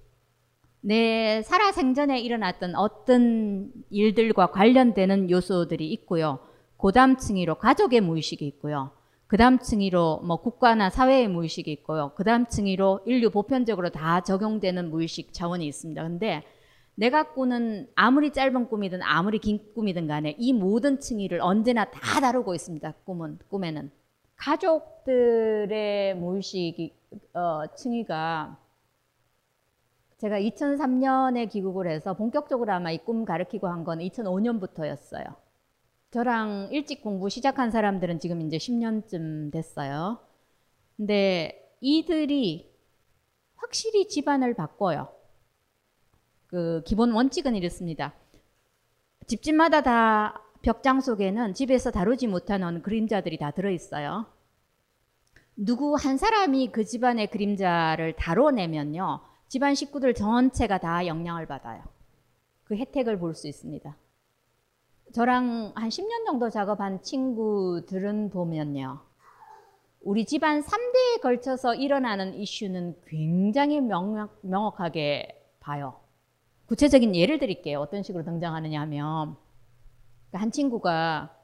[0.82, 6.40] 내 살아생전에 일어났던 어떤 일들과 관련되는 요소들이 있고요.
[6.76, 8.90] 고담 층위로 가족의 무의식이 있고요.
[9.26, 12.12] 그 다음 층위로 뭐 국가나 사회의 무의식이 있고요.
[12.14, 16.02] 그 다음 층위로 인류 보편적으로 다 적용되는 무의식 차원이 있습니다.
[16.02, 16.42] 근데
[16.95, 22.55] 내가 꾸는 아무리 짧은 꿈이든 아무리 긴 꿈이든 간에 이 모든 층위를 언제나 다 다루고
[22.55, 22.93] 있습니다.
[23.05, 23.91] 꿈은 꿈에는
[24.36, 26.95] 가족들의 무의식
[27.34, 28.59] 어, 층위가
[30.18, 35.34] 제가 2003년에 귀국을 해서 본격적으로 아마 이 꿈 가르치고 한 건 2005년부터였어요.
[36.11, 40.18] 저랑 일찍 공부 시작한 사람들은 지금 이제 10년쯤 됐어요.
[40.97, 42.70] 근데 이들이
[43.57, 45.09] 확실히 집안을 바꿔요.
[46.51, 48.12] 그 기본 원칙은 이렇습니다.
[49.28, 54.26] 집집마다 다 벽장 속에는 집에서 다루지 못하는 그림자들이 다 들어 있어요.
[55.55, 59.20] 누구 한 사람이 그 집안의 그림자를 다뤄내면요.
[59.46, 61.84] 집안 식구들 전체가 다 영향을 받아요.
[62.64, 63.96] 그 혜택을 볼 수 있습니다.
[65.14, 69.01] 저랑 한 10년 정도 작업한 친구들은 보면요.
[70.01, 75.99] 우리 집안 3대에 걸쳐서 일어나는 이슈는 굉장히 명확, 명확하게 봐요.
[76.70, 77.80] 구체적인 예를 드릴게요.
[77.80, 79.34] 어떤 식으로 등장하느냐 하면
[80.32, 81.36] 한 친구가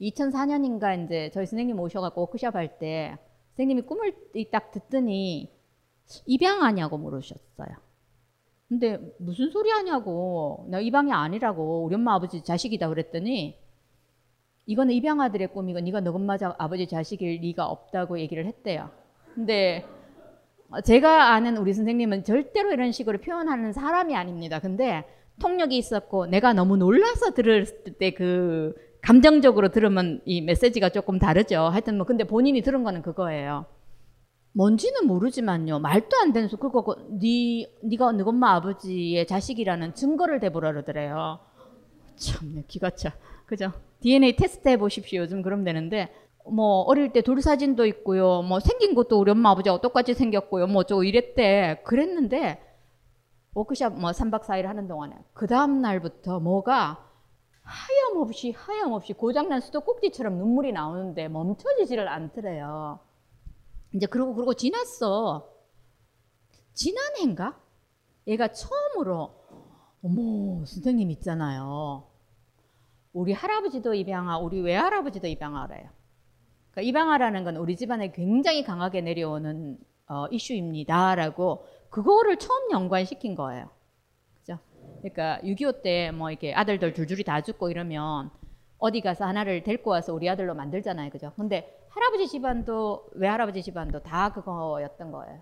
[0.00, 3.18] 2004년인가 이제 저희 선생님 오셔갖고 워크숍 할 때
[3.56, 4.14] 선생님이 꿈을
[4.52, 5.50] 딱 듣더니
[6.24, 7.76] 입양하냐고 물으셨어요.
[8.68, 13.58] 근데 무슨 소리 하냐고 나 입양이 아니라고 우리 엄마 아버지 자식이다 그랬더니
[14.66, 18.90] 이거는 입양아들의 꿈이고 네가 너 엄마 아버지 자식일 리가 없다고 얘기를 했대요.
[19.34, 19.84] 근데
[20.80, 24.58] 제가 아는 우리 선생님은 절대로 이런 식으로 표현하는 사람이 아닙니다.
[24.60, 25.04] 근데
[25.40, 27.66] 통역이 있었고 내가 너무 놀라서 들을
[27.98, 31.60] 때 그 감정적으로 들으면 이 메시지가 조금 다르죠.
[31.60, 33.66] 하여튼 뭐 근데 본인이 들은 거는 그거예요.
[34.52, 35.80] 뭔지는 모르지만요.
[35.80, 36.60] 말도 안 되는 소리.
[36.60, 41.38] 그거 네 네가 너 엄마 아버지의 자식이라는 증거를 대보라 그러더래요.
[42.16, 43.12] 참 기가 차.
[43.44, 43.72] 그죠?
[44.00, 45.20] DNA 테스트 해 보십시오.
[45.22, 46.10] 요즘 그럼 되는데
[46.46, 48.42] 뭐 어릴 때 돌 사진도 있고요.
[48.42, 50.66] 뭐 생긴 것도 우리 엄마 아버지하고 똑같이 생겼고요.
[50.66, 51.82] 뭐 어쩌고 이랬대.
[51.84, 52.60] 그랬는데
[53.54, 57.08] 워크샵 뭐 3박 4일 하는 동안에 그 다음 날부터 뭐가
[57.62, 62.98] 하염없이 하염없이 고장난 수도꼭지처럼 눈물이 나오는데 멈춰지지를 않더래요.
[63.94, 65.48] 이제 그러고 그러고 지났어.
[66.74, 67.58] 지난해인가?
[68.26, 69.30] 얘가 처음으로
[70.02, 72.04] 어머 선생님 있잖아요.
[73.12, 75.88] 우리 할아버지도 입양아, 우리 외할아버지도 입양아래요.
[76.74, 83.70] 그러니까 입양아라는 건 우리 집안에 굉장히 강하게 내려오는 어, 이슈입니다라고 그거를 처음 연관시킨 거예요.
[84.36, 84.58] 그죠?
[84.98, 88.30] 그러니까 6.25 때 뭐 이렇게 아들들 줄줄이 다 죽고 이러면
[88.78, 91.10] 어디 가서 하나를 데리고 와서 우리 아들로 만들잖아요.
[91.10, 91.32] 그죠?
[91.36, 95.40] 근데 할아버지 집안도 외할아버지 집안도 다 그거였던 거예요.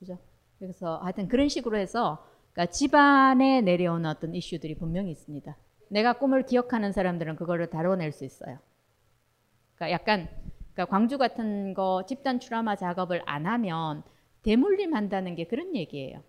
[0.00, 0.18] 그죠?
[0.58, 5.56] 그래서 하여튼 그런 식으로 해서 그러니까 집안에 내려오는 어떤 이슈들이 분명히 있습니다.
[5.90, 8.58] 내가 꿈을 기억하는 사람들은 그거를 다뤄낼 수 있어요.
[9.76, 10.28] 그러니까 약간
[10.74, 14.02] 그러니까 광주 같은 거 집단 트라우마 작업을 안 하면
[14.42, 16.22] 대물림 한다는 게 그런 얘기예요.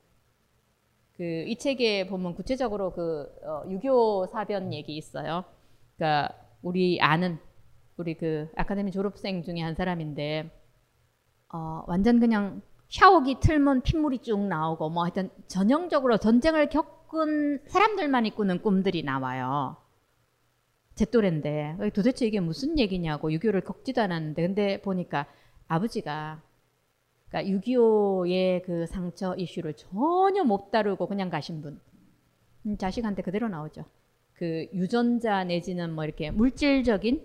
[1.17, 5.43] 그 이 책에 보면 구체적으로 그 어, 유교 사변 얘기 있어요.
[5.95, 7.37] 그러니까 우리 아는
[7.97, 10.49] 우리 그 아카데미 졸업생 중에 한 사람인데
[11.53, 18.61] 어, 완전 그냥 샤워기 틀면 핏물이 쭉 나오고 뭐 하여튼 전형적으로 전쟁을 겪은 사람들만 꾸는
[18.61, 19.77] 꿈들이 나와요.
[20.95, 25.25] 제 또래인데 도대체 이게 무슨 얘기냐고 6.25를 겪지도 않았는데 근데 보니까
[25.67, 26.41] 아버지가
[27.29, 31.79] 그러니까 6.25의 그 상처 이슈를 전혀 못 다루고 그냥 가신 분
[32.65, 33.85] 음, 자식한테 그대로 나오죠.
[34.33, 37.23] 그 유전자 내지는 뭐 이렇게 물질적인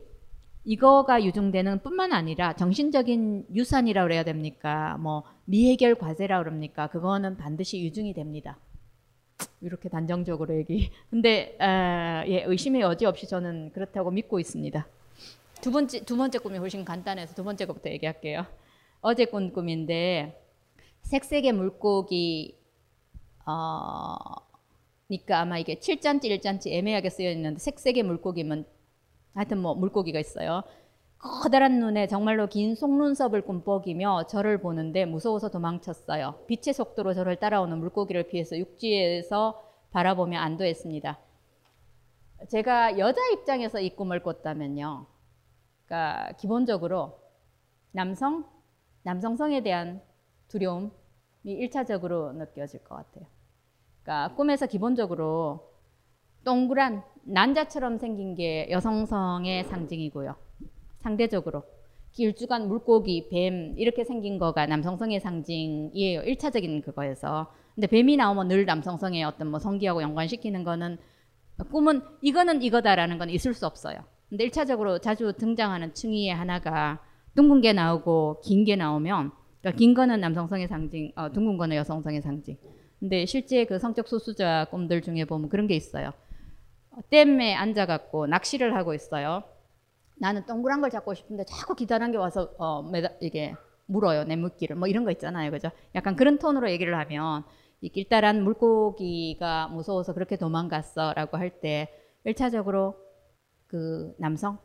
[0.64, 4.96] 이거가 유증되는 뿐만 아니라 정신적인 유산이라 그래야 됩니까?
[4.98, 6.88] 뭐 미해결 과제라 그럽니까?
[6.88, 8.58] 그거는 반드시 유증이 됩니다.
[9.61, 10.91] 이렇게 단정적으로 얘기.
[11.11, 14.86] 근데 아, 예, 의심의 여지 없이 저는 그렇다고 믿고 있습니다.
[15.61, 18.47] 두 번째 두 번째 꿈이 훨씬 간단해서 두 번째 것부터 얘기할게요.
[19.01, 20.41] 어제 꾼 꿈인데
[21.03, 22.57] 색색의 물고기
[23.47, 24.16] 어
[25.11, 28.66] 니까 아마 이게 7잔치 1잔치 애매하게 쓰여 있는데 색색의 물고기면
[29.34, 30.62] 하여튼 뭐 물고기가 있어요.
[31.18, 36.44] 커다란 눈에 정말로 긴 속눈썹을 꿈뻑이며 저를 보는데 무서워서 도망쳤어요.
[36.46, 41.18] 빛의 속도로 저를 따라오는 물고기를 피해서 육지에서 바라보며 안도했습니다.
[42.48, 45.06] 제가 여자 입장에서 이 꿈을 꿨다면요.
[45.86, 47.18] 그러니까 기본적으로
[47.90, 48.44] 남성,
[49.02, 50.00] 남성성에 대한
[50.46, 50.90] 두려움이
[51.44, 53.26] 일차적으로 느껴질 것 같아요.
[54.02, 55.72] 그러니까 꿈에서 기본적으로
[56.44, 60.47] 동그란 난자처럼 생긴 게 여성성의 상징이고요.
[60.99, 61.62] 상대적으로
[62.12, 66.22] 길쭉한 물고기, 뱀 이렇게 생긴 거가 남성성의 상징이에요.
[66.22, 67.53] 일차적인 그거에서.
[67.74, 70.99] 근데 뱀이 나오면 늘 남성성의 어떤 뭐 성기하고 연관시키는 거는
[71.70, 73.99] 꿈은 이거는 이거다라는 건 있을 수 없어요.
[74.28, 77.01] 근데 일차적으로 자주 등장하는 층위의 하나가
[77.34, 79.30] 둥근 게 나오고 긴 게 나오면
[79.61, 82.57] 그러니까 긴 거는 남성성의 상징, 어, 둥근 거는 여성성의 상징.
[82.99, 86.12] 근데 실제 그 성적 소수자 꿈들 중에 보면 그런 게 있어요.
[87.11, 89.44] 댐에 앉아갖고 낚시를 하고 있어요.
[90.20, 93.54] 나는 동그란 걸 잡고 싶은데 자꾸 기다란 게 와서 어, 매다, 이게
[93.86, 95.70] 물어요 내 물기를 뭐 이런 거 있잖아요, 그죠?
[95.94, 97.44] 약간 그런 톤으로 얘기를 하면
[97.80, 101.88] 이 길다란 물고기가 무서워서 그렇게 도망갔어라고 할 때
[102.24, 102.96] 일차적으로
[103.66, 104.58] 그 남성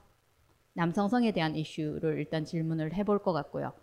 [0.73, 3.73] 남성성에 대한 이슈를 일단 질문을 해볼 것 같고요.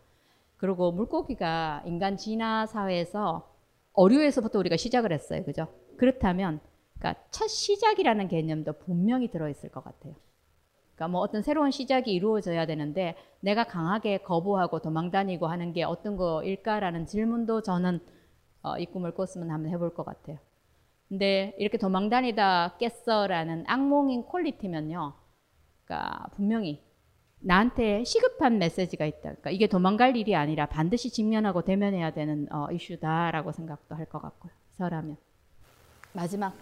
[0.56, 3.48] 그리고 물고기가 인간 진화 사회에서
[3.92, 5.68] 어류에서부터 우리가 시작을 했어요, 그죠?
[5.98, 6.60] 그렇다면
[6.98, 10.14] 그러니까 첫 시작이라는 개념도 분명히 들어있을 것 같아요.
[11.00, 17.06] 그러니까 뭐 어떤 새로운 시작이 이루어져야 되는데 내가 강하게 거부하고 도망다니고 하는 게 어떤 거일까라는
[17.06, 18.00] 질문도 저는
[18.62, 20.36] 어, 이 꿈을 꿨으면 한번 해볼 것 같아요.
[21.08, 25.14] 근데 이렇게 도망다니다 깼어라는 악몽인 퀄리티면요.
[25.86, 26.82] 그러니까 분명히
[27.40, 29.20] 나한테 시급한 메시지가 있다.
[29.22, 34.52] 그러니까 이게 도망갈 일이 아니라 반드시 직면하고 대면해야 되는 어, 이슈다라고 생각도 할 것 같고요.
[34.76, 35.16] 저라면.
[36.12, 36.54] 마지막.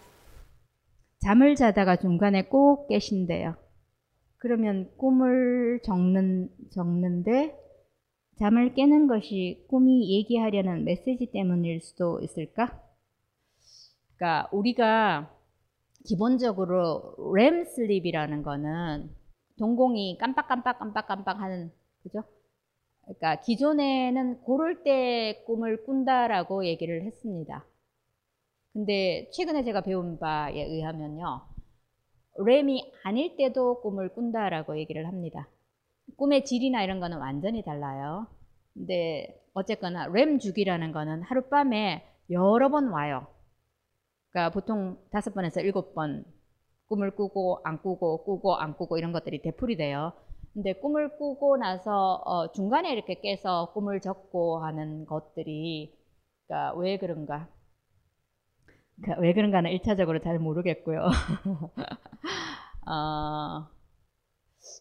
[1.21, 3.57] 잠을 자다가 중간에 꼭 깨신대요.
[4.39, 7.57] 그러면 꿈을 적는, 적는데
[8.39, 12.81] 잠을 깨는 것이 꿈이 얘기하려는 메시지 때문일 수도 있을까?
[14.17, 15.35] 그러니까 우리가
[16.05, 19.11] 기본적으로 렘 슬립이라는 거는
[19.59, 21.73] 동공이 깜빡깜빡 깜빡깜빡 하는
[22.03, 22.23] 그죠?
[23.03, 27.65] 그러니까 기존에는 고를 때 꿈을 꾼다라고 얘기를 했습니다.
[28.73, 31.48] 근데 최근에 제가 배운 바에 의하면요.
[32.39, 35.49] 렘이 아닐 때도 꿈을 꾼다라고 얘기를 합니다.
[36.17, 38.27] 꿈의 질이나 이런 거는 완전히 달라요.
[38.75, 43.27] 근데 어쨌거나 렘 주기라는 거는 하룻밤에 여러 번 와요.
[44.31, 46.25] 그러니까 보통 다섯 번에서 일곱 번
[46.87, 50.13] 꿈을 꾸고 안 꾸고 꾸고 안 꾸고 이런 것들이 되풀이 돼요.
[50.55, 55.95] 근데 꿈을 꾸고 나서 어 중간에 이렇게 깨서 꿈을 적고 하는 것들이
[56.47, 57.49] 그러니까 왜 그런가?
[59.03, 61.07] 그러니까 왜 그런가는 일차적으로 잘 모르겠고요.
[62.87, 63.67] 어,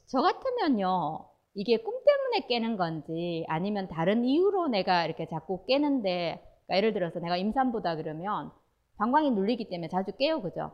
[0.08, 6.78] 저 같으면요, 이게 꿈 때문에 깨는 건지 아니면 다른 이유로 내가 이렇게 자꾸 깨는데, 그러니까
[6.78, 8.52] 예를 들어서 내가 임산부다 그러면
[8.98, 10.72] 방광이 눌리기 때문에 자주 깨요, 그죠?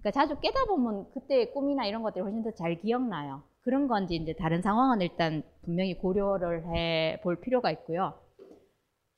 [0.00, 3.42] 그러니까 자주 깨다 보면 그때 꿈이나 이런 것들이 훨씬 더 잘 기억나요.
[3.62, 8.14] 그런 건지 이제 다른 상황은 일단 분명히 고려를 해 볼 필요가 있고요.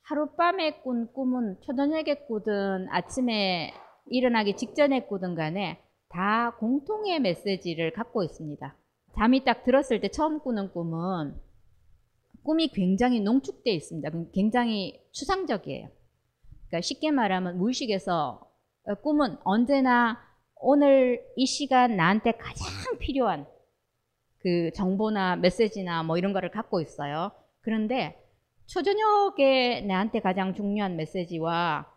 [0.09, 3.75] 하룻밤에 꾼 꿈은 초저녁에 꾸든 아침에
[4.07, 8.75] 일어나기 직전에 꾸든 간에 다 공통의 메시지를 갖고 있습니다.
[9.15, 11.39] 잠이 딱 들었을 때 처음 꾸는 꿈은
[12.43, 14.11] 꿈이 굉장히 농축되어 있습니다.
[14.33, 15.89] 굉장히 추상적이에요.
[16.69, 18.51] 그러니까 쉽게 말하면 무의식에서
[19.03, 20.19] 꿈은 언제나
[20.57, 22.67] 오늘 이 시간 나한테 가장
[22.99, 23.47] 필요한
[24.39, 27.31] 그 정보나 메시지나 뭐 이런 거를 갖고 있어요.
[27.61, 28.19] 그런데
[28.69, 31.91] 초저녁에 나한테 가장 중요한 메시지와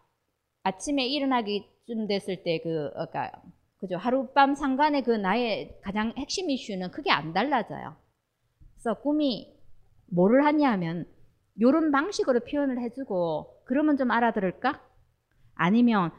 [0.63, 3.31] 아침에 일어나기쯤 됐을 때 그 그러니까
[3.77, 7.95] 그죠 하룻밤 상간의 그 나의 가장 핵심 이슈는 크게 안 달라져요.
[8.73, 9.53] 그래서 꿈이
[10.07, 11.05] 뭐를 하냐면
[11.59, 14.81] 요런 방식으로 표현을 해주고 그러면 좀 알아들을까?
[15.55, 16.11] 아니면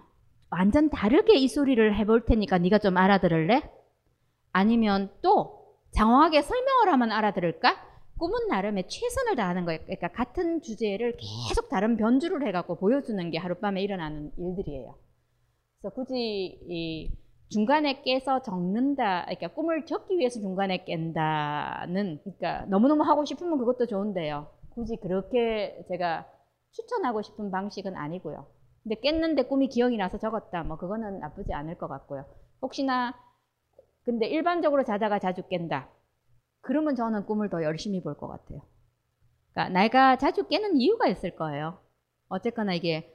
[0.50, 3.62] 완전 다르게 이 소리를 해볼 테니까 네가 좀 알아들을래?
[4.52, 7.91] 아니면 또 장황하게 설명을 하면 알아들을까?
[8.22, 9.80] 꿈은 나름의 최선을 다하는 거예요.
[9.80, 11.16] 그러니까 같은 주제를
[11.48, 14.94] 계속 다른 변주를 해갖고 보여주는 게 하룻밤에 일어나는 일들이에요.
[15.80, 17.10] 그래서 굳이 이
[17.48, 19.24] 중간에 깨서 적는다.
[19.24, 24.46] 그러니까 꿈을 적기 위해서 중간에 깬다는 그러니까 너무너무 하고 싶으면 그것도 좋은데요.
[24.70, 26.24] 굳이 그렇게 제가
[26.70, 28.46] 추천하고 싶은 방식은 아니고요.
[28.84, 30.62] 근데 깼는데 꿈이 기억이 나서 적었다.
[30.62, 32.24] 뭐 그거는 나쁘지 않을 것 같고요.
[32.62, 33.16] 혹시나
[34.04, 35.88] 근데 일반적으로 자다가 자주 깬다.
[36.62, 38.62] 그러면 저는 꿈을 더 열심히 볼 것 같아요.
[39.52, 41.78] 그러니까 내가 자주 깨는 이유가 있을 거예요.
[42.28, 43.12] 어쨌거나 이게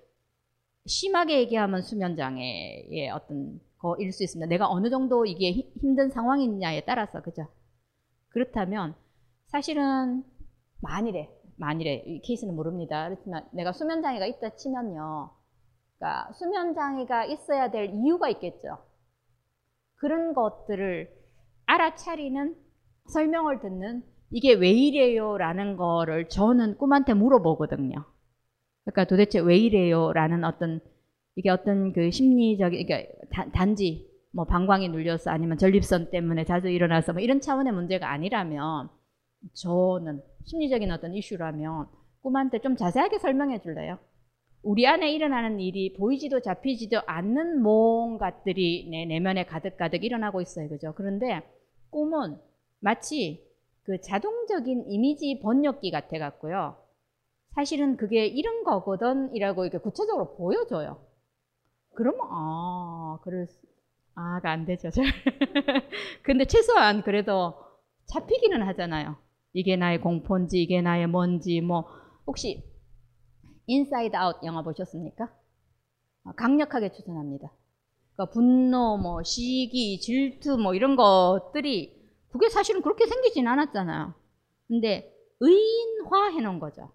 [0.86, 4.48] 심하게 얘기하면 수면 장애의 어떤 거일 수 있습니다.
[4.48, 7.48] 내가 어느 정도 이게 힘든 상황이냐에 따라서 그죠?
[8.30, 8.96] 그렇다면
[9.48, 10.24] 사실은
[10.82, 13.10] 만일에 만일에 이 케이스는 모릅니다.
[13.10, 15.32] 그렇지만 내가 수면 장애가 있다 치면요.
[15.98, 18.78] 그러니까 수면 장애가 있어야 될 이유가 있겠죠.
[19.96, 21.12] 그런 것들을
[21.66, 22.56] 알아차리는
[23.08, 28.04] 설명을 듣는 이게 왜 이래요 라는 거를 저는 꿈한테 물어보거든요.
[28.84, 30.80] 그러니까 도대체 왜 이래요 라는 어떤
[31.36, 37.22] 이게 어떤 그 심리적인 그러니까 단지 뭐 방광이 눌려서 아니면 전립선 때문에 자주 일어나서 뭐
[37.22, 38.90] 이런 차원의 문제가 아니라면
[39.54, 41.88] 저는 심리적인 어떤 이슈라면
[42.22, 43.98] 꿈한테 좀 자세하게 설명해 줄래요?
[44.64, 50.68] 우리 안에 일어나는 일이 보이지도 잡히지도 않는 뭔가들이 내 내면에 가득가득 일어나고 있어요.
[50.68, 50.94] 그죠?
[50.96, 51.42] 그런데
[51.90, 52.38] 꿈은
[52.80, 53.46] 마치
[53.84, 56.78] 그 자동적인 이미지 번역기 같아 갖고요.
[57.56, 61.02] 사실은 그게 이런 거거든 이라고 이렇게 구체적으로 보여줘요.
[61.96, 63.58] 그러면 아, 그럴 수,
[64.14, 64.90] 아가 안 되죠.
[66.22, 67.56] 근데 최소한 그래도
[68.06, 69.16] 잡히기는 하잖아요.
[69.54, 71.88] 이게 나의 공포인지 이게 나의 뭔지 뭐
[72.28, 72.64] 혹시
[73.66, 75.32] 인사이드 아웃 영화 보셨습니까?
[76.26, 77.52] 아, 강력하게 추천합니다.
[78.14, 81.97] 그러니까 분노, 뭐 시기, 질투 뭐 이런 것들이
[82.32, 84.14] 그게 사실은 그렇게 생기진 않았잖아요.
[84.68, 86.92] 근데 의인화 해 놓은 거죠.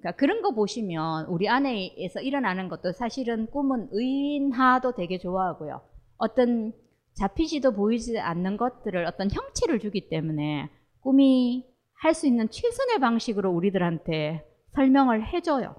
[0.00, 5.80] 그러니까 그런 거 보시면 우리 안에서 일어나는 것도 사실은 꿈은 의인화도 되게 좋아하고요.
[6.18, 6.72] 어떤
[7.14, 11.66] 잡히지도 보이지 않는 것들을 어떤 형체를 주기 때문에 꿈이
[12.00, 14.44] 할 수 있는 최선의 방식으로 우리들한테
[14.74, 15.74] 설명을 해줘요.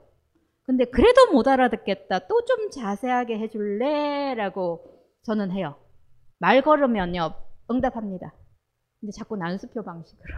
[0.65, 2.27] 근데 그래도 못 알아듣겠다.
[2.27, 4.35] 또 좀 자세하게 해줄래?
[4.35, 4.83] 라고
[5.23, 5.75] 저는 해요.
[6.39, 7.33] 말 걸으면요,
[7.71, 8.33] 응답합니다.
[8.99, 10.35] 근데 자꾸 난수표 방식으로.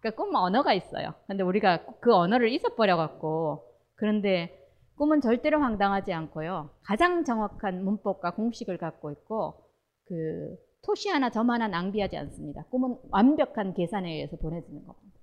[0.00, 1.14] 그러니까 꿈 언어가 있어요.
[1.26, 3.64] 근데 우리가 그 언어를 잊어버려 갖고
[3.94, 4.58] 그런데
[4.96, 6.70] 꿈은 절대로 황당하지 않고요.
[6.82, 9.70] 가장 정확한 문법과 공식을 갖고 있고
[10.04, 12.64] 그 토시 하나 점 하나 낭비하지 않습니다.
[12.64, 15.18] 꿈은 완벽한 계산에 의해서 보내지는 겁니다.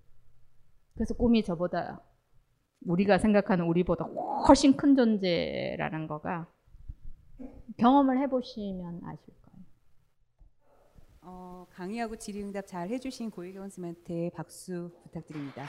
[0.94, 2.02] 그래서 꿈이 저보다
[2.86, 4.06] 우리가 생각하는 우리보다
[4.48, 6.48] 훨씬 큰 존재라는 거가
[7.78, 9.34] 경험을 해보시면 아실.
[11.32, 15.68] 어, 강의하고 질의응답 잘 해주신 고혜경 선생님한테 박수 부탁드립니다.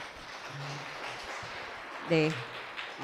[2.09, 2.29] 네.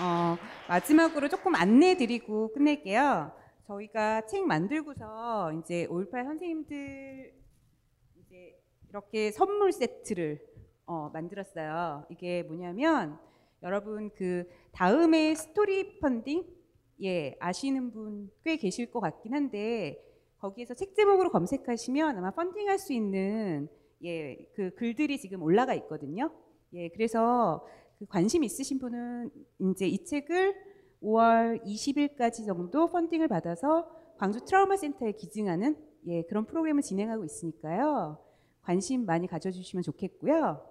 [0.01, 0.35] 어,
[0.67, 3.31] 마지막으로 조금 안내 드리고 끝낼게요.
[3.67, 7.33] 저희가 책 만들고서 이제 5.18 선생님들
[8.21, 10.43] 이제 이렇게 선물 세트를
[10.87, 12.07] 어, 만들었어요.
[12.09, 13.19] 이게 뭐냐면
[13.61, 16.43] 여러분 그 다음에 스토리 펀딩
[17.03, 20.03] 예 아시는 분 꽤 계실 것 같긴 한데
[20.39, 23.69] 거기에서 책 제목으로 검색하시면 아마 펀딩할 수 있는
[24.03, 26.31] 예 그 글들이 지금 올라가 있거든요.
[26.73, 27.65] 예 그래서
[27.99, 29.31] 그 관심 있으신 분은
[29.71, 30.55] 이제 이 책을
[31.01, 35.75] 5월 20일까지 정도 펀딩을 받아서 광주 트라우마 센터에 기증하는
[36.07, 38.17] 예 그런 프로그램을 진행하고 있으니까요.
[38.61, 40.61] 관심 많이 가져주시면 좋겠고요.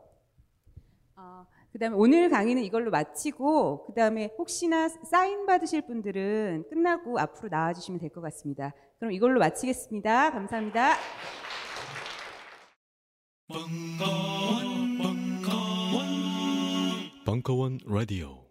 [1.17, 1.47] 어,
[1.77, 7.75] 그 다음에 오늘 강의는 이걸로 마치고 그 다음에 혹시나 사인 받으실 분들은 끝나고 앞으로 나와
[7.75, 8.73] 주시면 될 것 같습니다.
[8.99, 10.31] 그럼 이걸로 마치겠습니다.
[10.31, 10.95] 감사합니다.
[13.49, 16.07] 벙커원, 벙커원,
[17.27, 18.46] 벙커원 라디오.